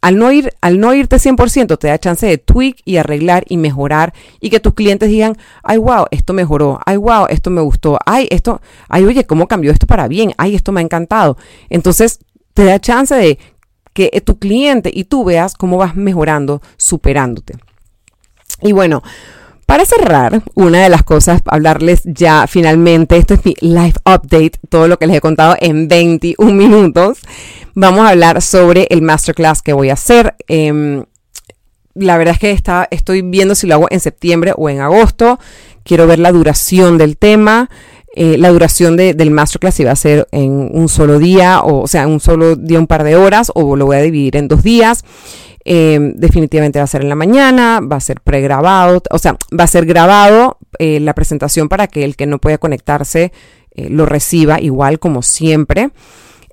al, 0.00 0.16
no 0.16 0.32
ir, 0.32 0.54
al 0.62 0.80
no 0.80 0.94
irte 0.94 1.16
100%, 1.16 1.78
te 1.78 1.88
da 1.88 1.98
chance 1.98 2.24
de 2.24 2.38
tweak 2.38 2.78
y 2.86 2.96
arreglar 2.96 3.44
y 3.50 3.58
mejorar 3.58 4.14
y 4.40 4.48
que 4.48 4.60
tus 4.60 4.72
clientes 4.72 5.10
digan, 5.10 5.36
ay, 5.62 5.76
wow, 5.76 6.06
esto 6.10 6.32
mejoró, 6.32 6.80
ay, 6.86 6.96
wow, 6.96 7.26
esto 7.28 7.50
me 7.50 7.60
gustó, 7.60 7.98
ay, 8.06 8.28
esto, 8.30 8.62
ay, 8.88 9.04
oye, 9.04 9.26
¿cómo 9.26 9.46
cambió 9.46 9.70
esto 9.70 9.86
para 9.86 10.08
bien? 10.08 10.32
Ay, 10.38 10.54
esto 10.54 10.72
me 10.72 10.80
ha 10.80 10.84
encantado. 10.84 11.36
Entonces, 11.68 12.20
te 12.54 12.64
da 12.64 12.80
chance 12.80 13.14
de 13.14 13.38
que 13.92 14.22
tu 14.22 14.38
cliente 14.38 14.90
y 14.90 15.04
tú 15.04 15.22
veas 15.22 15.52
cómo 15.52 15.76
vas 15.76 15.96
mejorando, 15.96 16.62
superándote. 16.78 17.58
Y 18.62 18.72
bueno, 18.72 19.02
para 19.68 19.84
cerrar, 19.84 20.42
una 20.54 20.82
de 20.82 20.88
las 20.88 21.02
cosas, 21.02 21.42
hablarles 21.44 22.00
ya 22.06 22.46
finalmente, 22.46 23.18
esto 23.18 23.34
es 23.34 23.44
mi 23.44 23.54
live 23.60 23.92
update, 24.06 24.52
todo 24.70 24.88
lo 24.88 24.98
que 24.98 25.06
les 25.06 25.18
he 25.18 25.20
contado 25.20 25.56
en 25.60 25.88
21 25.88 26.54
minutos. 26.54 27.18
Vamos 27.74 28.06
a 28.06 28.08
hablar 28.08 28.40
sobre 28.40 28.86
el 28.88 29.02
masterclass 29.02 29.60
que 29.60 29.74
voy 29.74 29.90
a 29.90 29.92
hacer. 29.92 30.36
Em, 30.48 31.04
la 31.92 32.16
verdad 32.16 32.32
es 32.32 32.40
que 32.40 32.50
está, 32.50 32.88
estoy 32.90 33.20
viendo 33.20 33.54
si 33.54 33.66
lo 33.66 33.74
hago 33.74 33.88
en 33.90 34.00
septiembre 34.00 34.54
o 34.56 34.70
en 34.70 34.80
agosto. 34.80 35.38
Quiero 35.82 36.06
ver 36.06 36.18
la 36.18 36.32
duración 36.32 36.96
del 36.96 37.18
tema. 37.18 37.68
Eh, 38.16 38.38
la 38.38 38.48
duración 38.48 38.96
del 38.96 39.30
masterclass 39.30 39.74
si 39.74 39.84
va 39.84 39.92
a 39.92 39.96
ser 39.96 40.28
en 40.32 40.70
un 40.72 40.88
solo 40.88 41.18
día, 41.18 41.60
o, 41.60 41.82
o 41.82 41.86
sea, 41.86 42.06
un 42.06 42.20
solo 42.20 42.56
día, 42.56 42.78
un 42.78 42.86
par 42.86 43.04
de 43.04 43.16
horas, 43.16 43.52
o 43.54 43.76
lo 43.76 43.84
voy 43.84 43.96
a 43.98 44.00
dividir 44.00 44.36
en 44.36 44.48
dos 44.48 44.62
días. 44.62 45.04
Em, 45.70 46.14
definitivamente 46.14 46.78
va 46.78 46.84
a 46.84 46.86
ser 46.86 47.02
en 47.02 47.10
la 47.10 47.14
mañana, 47.14 47.80
va 47.80 47.96
a 47.96 48.00
ser 48.00 48.22
pregrabado, 48.22 49.02
o 49.10 49.18
sea, 49.18 49.36
va 49.52 49.64
a 49.64 49.66
ser 49.66 49.84
grabado 49.84 50.56
eh, 50.78 50.98
la 50.98 51.12
presentación 51.12 51.68
para 51.68 51.88
que 51.88 52.04
el 52.04 52.16
que 52.16 52.24
no 52.24 52.38
pueda 52.38 52.56
conectarse 52.56 53.32
eh, 53.72 53.90
lo 53.90 54.06
reciba 54.06 54.62
igual 54.62 54.98
como 54.98 55.20
siempre. 55.20 55.90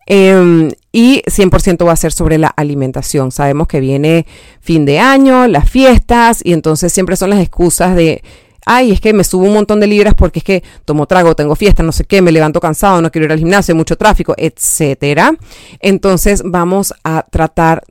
Em, 0.06 0.70
y 0.92 1.22
100% 1.28 1.88
va 1.88 1.94
a 1.94 1.96
ser 1.96 2.12
sobre 2.12 2.38
la 2.38 2.50
alimentación. 2.50 3.32
Sabemos 3.32 3.70
que 3.70 3.80
viene 3.80 4.26
fin 4.60 4.84
de 4.84 5.00
año, 5.00 5.48
las 5.48 5.70
fiestas, 5.70 6.42
y 6.44 6.52
entonces 6.52 6.92
siempre 6.92 7.16
son 7.16 7.30
las 7.30 7.40
excusas 7.40 7.96
de, 7.96 8.22
ay, 8.66 8.92
es 8.92 9.00
que 9.00 9.14
me 9.14 9.24
subo 9.24 9.46
un 9.46 9.54
montón 9.54 9.80
de 9.80 9.88
libras 9.88 10.14
porque 10.14 10.40
es 10.40 10.44
que 10.44 10.62
tomo 10.84 11.06
trago, 11.06 11.38
tengo 11.38 11.56
fiesta, 11.56 11.84
no 11.84 11.94
sé 11.94 12.04
qué, 12.04 12.22
me 12.22 12.34
levanto 12.34 12.60
cansado, 12.60 13.02
no 13.02 13.10
quiero 13.10 13.28
ir 13.28 13.32
al 13.32 13.40
gimnasio, 13.40 13.76
mucho 13.76 13.96
tráfico, 13.96 14.34
etcétera. 14.36 15.38
Entonces 15.80 16.42
vamos 16.44 16.94
a 17.06 17.26
tratar 17.32 17.82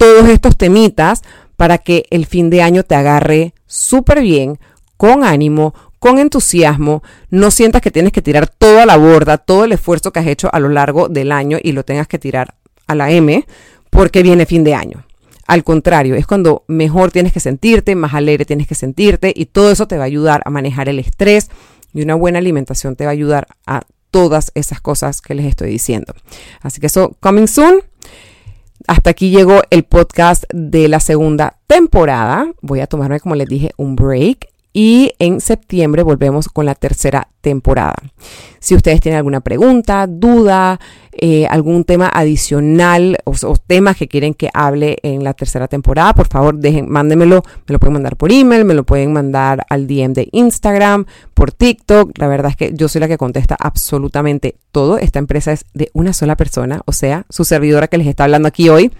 todos 0.00 0.30
estos 0.30 0.56
temitas 0.56 1.22
para 1.56 1.76
que 1.76 2.06
el 2.08 2.24
fin 2.24 2.48
de 2.48 2.62
año 2.62 2.84
te 2.84 2.94
agarre 2.94 3.52
súper 3.66 4.22
bien, 4.22 4.58
con 4.96 5.24
ánimo, 5.24 5.74
con 5.98 6.18
entusiasmo, 6.18 7.02
no 7.28 7.50
sientas 7.50 7.82
que 7.82 7.90
tienes 7.90 8.10
que 8.10 8.22
tirar 8.22 8.48
toda 8.48 8.86
la 8.86 8.96
borda, 8.96 9.36
todo 9.36 9.64
el 9.64 9.72
esfuerzo 9.72 10.10
que 10.10 10.20
has 10.20 10.26
hecho 10.26 10.48
a 10.50 10.58
lo 10.58 10.70
largo 10.70 11.10
del 11.10 11.30
año 11.30 11.58
y 11.62 11.72
lo 11.72 11.84
tengas 11.84 12.08
que 12.08 12.18
tirar 12.18 12.54
a 12.86 12.94
la 12.94 13.10
M 13.10 13.44
porque 13.90 14.22
viene 14.22 14.46
fin 14.46 14.64
de 14.64 14.74
año. 14.74 15.04
Al 15.46 15.64
contrario, 15.64 16.14
es 16.14 16.26
cuando 16.26 16.64
mejor 16.66 17.10
tienes 17.10 17.34
que 17.34 17.40
sentirte, 17.40 17.94
más 17.94 18.14
alegre 18.14 18.46
tienes 18.46 18.66
que 18.66 18.74
sentirte 18.74 19.34
y 19.36 19.46
todo 19.46 19.70
eso 19.70 19.86
te 19.86 19.98
va 19.98 20.04
a 20.04 20.06
ayudar 20.06 20.40
a 20.46 20.50
manejar 20.50 20.88
el 20.88 20.98
estrés 20.98 21.50
y 21.92 22.00
una 22.00 22.14
buena 22.14 22.38
alimentación 22.38 22.96
te 22.96 23.04
va 23.04 23.10
a 23.10 23.12
ayudar 23.12 23.48
a 23.66 23.82
todas 24.10 24.50
esas 24.54 24.80
cosas 24.80 25.20
que 25.20 25.34
les 25.34 25.44
estoy 25.44 25.68
diciendo. 25.68 26.14
Así 26.62 26.80
que 26.80 26.86
eso, 26.86 27.14
coming 27.20 27.48
soon. 27.48 27.82
Hasta 28.90 29.10
aquí 29.10 29.30
llegó 29.30 29.62
el 29.70 29.84
podcast 29.84 30.42
de 30.52 30.88
la 30.88 30.98
segunda 30.98 31.58
temporada. 31.68 32.50
Voy 32.60 32.80
a 32.80 32.88
tomarme, 32.88 33.20
como 33.20 33.36
les 33.36 33.46
dije, 33.48 33.70
un 33.76 33.94
break 33.94 34.48
y 34.72 35.12
en 35.18 35.40
septiembre 35.40 36.02
volvemos 36.02 36.48
con 36.48 36.66
la 36.66 36.74
tercera 36.74 37.28
temporada. 37.40 37.94
Si 38.60 38.74
ustedes 38.74 39.00
tienen 39.00 39.18
alguna 39.18 39.40
pregunta, 39.40 40.06
duda, 40.06 40.78
eh, 41.12 41.46
algún 41.48 41.84
tema 41.84 42.10
adicional 42.12 43.18
o, 43.24 43.34
temas 43.66 43.96
que 43.96 44.06
quieren 44.06 44.34
que 44.34 44.50
hable 44.54 44.98
en 45.02 45.24
la 45.24 45.34
tercera 45.34 45.66
temporada, 45.66 46.14
por 46.14 46.28
favor, 46.28 46.56
dejen, 46.56 46.88
mándenmelo. 46.88 47.42
Me 47.66 47.72
lo 47.72 47.78
pueden 47.78 47.94
mandar 47.94 48.16
por 48.16 48.30
email, 48.30 48.64
me 48.64 48.74
lo 48.74 48.84
pueden 48.84 49.12
mandar 49.12 49.64
al 49.68 49.86
DM 49.86 50.12
de 50.12 50.28
Instagram, 50.32 51.06
por 51.34 51.52
TikTok. 51.52 52.16
La 52.18 52.28
verdad 52.28 52.50
es 52.50 52.56
que 52.56 52.72
yo 52.74 52.88
soy 52.88 53.00
la 53.00 53.08
que 53.08 53.18
contesta 53.18 53.56
absolutamente 53.58 54.56
todo. 54.70 54.98
Esta 54.98 55.18
empresa 55.18 55.52
es 55.52 55.64
de 55.74 55.90
una 55.94 56.12
sola 56.12 56.36
persona, 56.36 56.82
o 56.84 56.92
sea, 56.92 57.26
su 57.28 57.44
servidora 57.44 57.88
que 57.88 57.98
les 57.98 58.06
está 58.06 58.24
hablando 58.24 58.48
aquí 58.48 58.68
hoy 58.68 58.92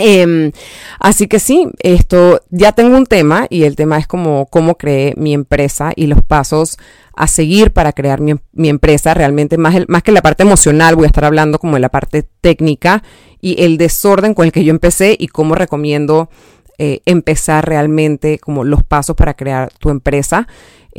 Em, 0.00 0.52
así 0.98 1.28
que 1.28 1.38
sí, 1.38 1.68
esto 1.80 2.40
ya 2.50 2.72
tengo 2.72 2.96
un 2.96 3.06
tema 3.06 3.46
y 3.50 3.64
el 3.64 3.76
tema 3.76 3.98
es 3.98 4.06
como 4.06 4.46
cómo 4.46 4.76
creé 4.76 5.14
mi 5.16 5.34
empresa 5.34 5.92
y 5.94 6.06
los 6.06 6.22
pasos 6.22 6.78
a 7.14 7.26
seguir 7.26 7.72
para 7.72 7.92
crear 7.92 8.20
mi, 8.20 8.68
empresa. 8.68 9.12
Realmente 9.12 9.58
más, 9.58 9.76
más 9.88 10.02
que 10.02 10.12
la 10.12 10.22
parte 10.22 10.42
emocional, 10.42 10.96
voy 10.96 11.04
a 11.04 11.08
estar 11.08 11.24
hablando 11.24 11.58
como 11.58 11.74
de 11.74 11.80
la 11.80 11.90
parte 11.90 12.26
técnica 12.40 13.02
y 13.42 13.62
el 13.62 13.76
desorden 13.76 14.32
con 14.32 14.46
el 14.46 14.52
que 14.52 14.64
yo 14.64 14.70
empecé 14.70 15.16
y 15.18 15.28
cómo 15.28 15.54
recomiendo 15.54 16.30
eh, 16.78 17.02
empezar 17.04 17.68
realmente 17.68 18.38
como 18.38 18.64
los 18.64 18.82
pasos 18.82 19.14
para 19.14 19.34
crear 19.34 19.70
tu 19.78 19.90
empresa. 19.90 20.48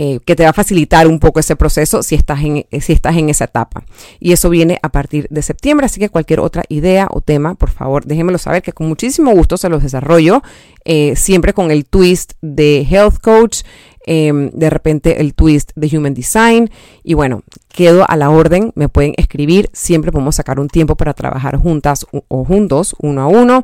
Eh, 0.03 0.19
que 0.25 0.35
te 0.35 0.41
va 0.41 0.49
a 0.49 0.53
facilitar 0.53 1.07
un 1.07 1.19
poco 1.19 1.39
ese 1.39 1.55
proceso 1.55 2.01
si 2.01 2.15
estás, 2.15 2.41
en, 2.41 2.65
eh, 2.71 2.81
si 2.81 2.91
estás 2.91 3.15
en 3.17 3.29
esa 3.29 3.43
etapa. 3.43 3.83
Y 4.19 4.31
eso 4.31 4.49
viene 4.49 4.79
a 4.81 4.89
partir 4.89 5.27
de 5.29 5.43
septiembre, 5.43 5.85
así 5.85 5.99
que 5.99 6.09
cualquier 6.09 6.39
otra 6.39 6.63
idea 6.69 7.07
o 7.11 7.21
tema, 7.21 7.53
por 7.53 7.69
favor, 7.69 8.03
déjenmelo 8.03 8.39
saber, 8.39 8.63
que 8.63 8.73
con 8.73 8.87
muchísimo 8.87 9.31
gusto 9.31 9.57
se 9.57 9.69
los 9.69 9.83
desarrollo, 9.83 10.41
eh, 10.85 11.15
siempre 11.15 11.53
con 11.53 11.69
el 11.69 11.85
twist 11.85 12.31
de 12.41 12.87
Health 12.89 13.19
Coach. 13.21 13.61
Em, 14.07 14.49
de 14.49 14.71
repente 14.71 15.21
el 15.21 15.35
twist 15.35 15.73
de 15.75 15.95
Human 15.95 16.15
Design. 16.15 16.71
Y 17.03 17.13
bueno, 17.13 17.43
quedo 17.71 18.03
a 18.09 18.17
la 18.17 18.31
orden, 18.31 18.71
me 18.73 18.89
pueden 18.89 19.13
escribir, 19.17 19.69
siempre 19.73 20.11
podemos 20.11 20.33
sacar 20.33 20.59
un 20.59 20.69
tiempo 20.69 20.95
para 20.95 21.13
trabajar 21.13 21.57
juntas 21.57 22.07
o 22.11 22.43
juntos, 22.43 22.95
uno 22.97 23.21
a 23.21 23.27
uno, 23.27 23.63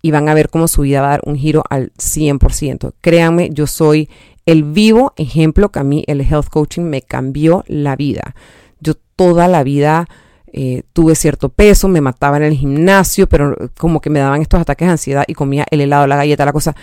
y 0.00 0.10
van 0.10 0.30
a 0.30 0.34
ver 0.34 0.48
cómo 0.48 0.68
su 0.68 0.82
vida 0.82 1.02
va 1.02 1.08
a 1.08 1.10
dar 1.10 1.20
un 1.26 1.36
giro 1.36 1.62
al 1.68 1.92
100%. 1.98 2.94
Créanme, 3.02 3.50
yo 3.52 3.66
soy 3.66 4.08
el 4.46 4.64
vivo 4.64 5.12
ejemplo 5.16 5.70
que 5.70 5.78
a 5.78 5.84
mí 5.84 6.04
el 6.06 6.20
health 6.20 6.48
coaching 6.48 6.82
me 6.82 7.02
cambió 7.02 7.64
la 7.66 7.96
vida. 7.96 8.34
Yo 8.80 8.94
toda 9.16 9.48
la 9.48 9.62
vida 9.64 10.06
eh, 10.52 10.82
tuve 10.92 11.14
cierto 11.14 11.48
peso, 11.48 11.88
me 11.88 12.00
mataba 12.00 12.36
en 12.36 12.44
el 12.44 12.54
gimnasio, 12.54 13.28
pero 13.28 13.56
como 13.78 14.00
que 14.00 14.10
me 14.10 14.20
daban 14.20 14.42
estos 14.42 14.60
ataques 14.60 14.86
de 14.86 14.92
ansiedad 14.92 15.24
y 15.26 15.34
comía 15.34 15.66
el 15.70 15.80
helado, 15.80 16.06
la 16.06 16.16
galleta, 16.16 16.44
la 16.44 16.52
cosa. 16.52 16.76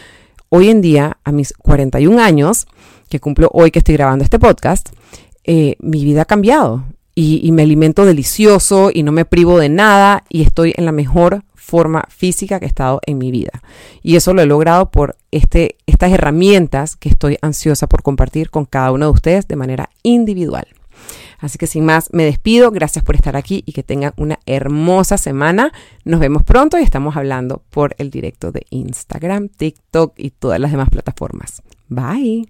Hoy 0.50 0.70
en 0.70 0.82
día, 0.82 1.18
a 1.24 1.32
mis 1.32 1.54
41 1.54 2.22
años, 2.22 2.68
que 3.10 3.20
cumplo 3.20 3.50
hoy 3.54 3.72
que 3.72 3.80
estoy 3.80 3.96
grabando 3.96 4.24
este 4.24 4.40
podcast, 4.40 4.90
eh, 5.44 5.76
mi 5.80 6.04
vida 6.04 6.24
ha 6.24 6.26
cambiado 6.26 6.84
y, 7.16 7.52
me 7.52 7.64
alimento 7.64 8.06
delicioso 8.06 8.90
y 8.94 9.04
no 9.04 9.12
me 9.12 9.26
privo 9.26 9.60
de 9.60 9.70
nada 9.70 10.24
y 10.30 10.42
estoy 10.44 10.74
en 10.78 10.86
la 10.86 10.92
mejor 10.92 11.44
forma 11.56 12.06
física 12.10 12.60
que 12.60 12.66
he 12.66 12.68
estado 12.68 13.02
en 13.06 13.18
mi 13.18 13.32
vida. 13.32 13.62
Y 14.02 14.16
eso 14.16 14.34
lo 14.34 14.42
he 14.42 14.46
logrado 14.46 14.92
por 14.92 15.16
este, 15.32 15.78
estas 15.86 16.12
herramientas 16.12 16.96
que 16.96 17.10
estoy 17.10 17.38
ansiosa 17.42 17.88
por 17.88 18.04
compartir 18.04 18.50
con 18.50 18.66
cada 18.66 18.92
uno 18.92 19.06
de 19.06 19.12
ustedes 19.12 19.48
de 19.48 19.56
manera 19.56 19.90
individual. 20.04 20.68
Así 21.40 21.58
que 21.58 21.68
sin 21.68 21.86
más, 21.86 22.10
me 22.14 22.24
despido. 22.24 22.72
Gracias 22.72 23.04
por 23.04 23.16
estar 23.16 23.36
aquí 23.36 23.64
y 23.66 23.74
que 23.74 23.84
tengan 23.84 24.14
una 24.16 24.40
hermosa 24.46 25.18
semana. 25.18 25.74
Nos 26.06 26.20
vemos 26.20 26.44
pronto 26.44 26.78
y 26.78 26.84
estamos 26.84 27.18
hablando 27.18 27.64
por 27.72 27.96
el 27.98 28.12
directo 28.12 28.52
de 28.52 28.66
Instagram, 28.70 29.50
TikTok 29.50 30.14
y 30.18 30.30
todas 30.30 30.60
las 30.60 30.72
demás 30.72 30.90
plataformas. 30.90 31.64
Bye. 31.90 32.48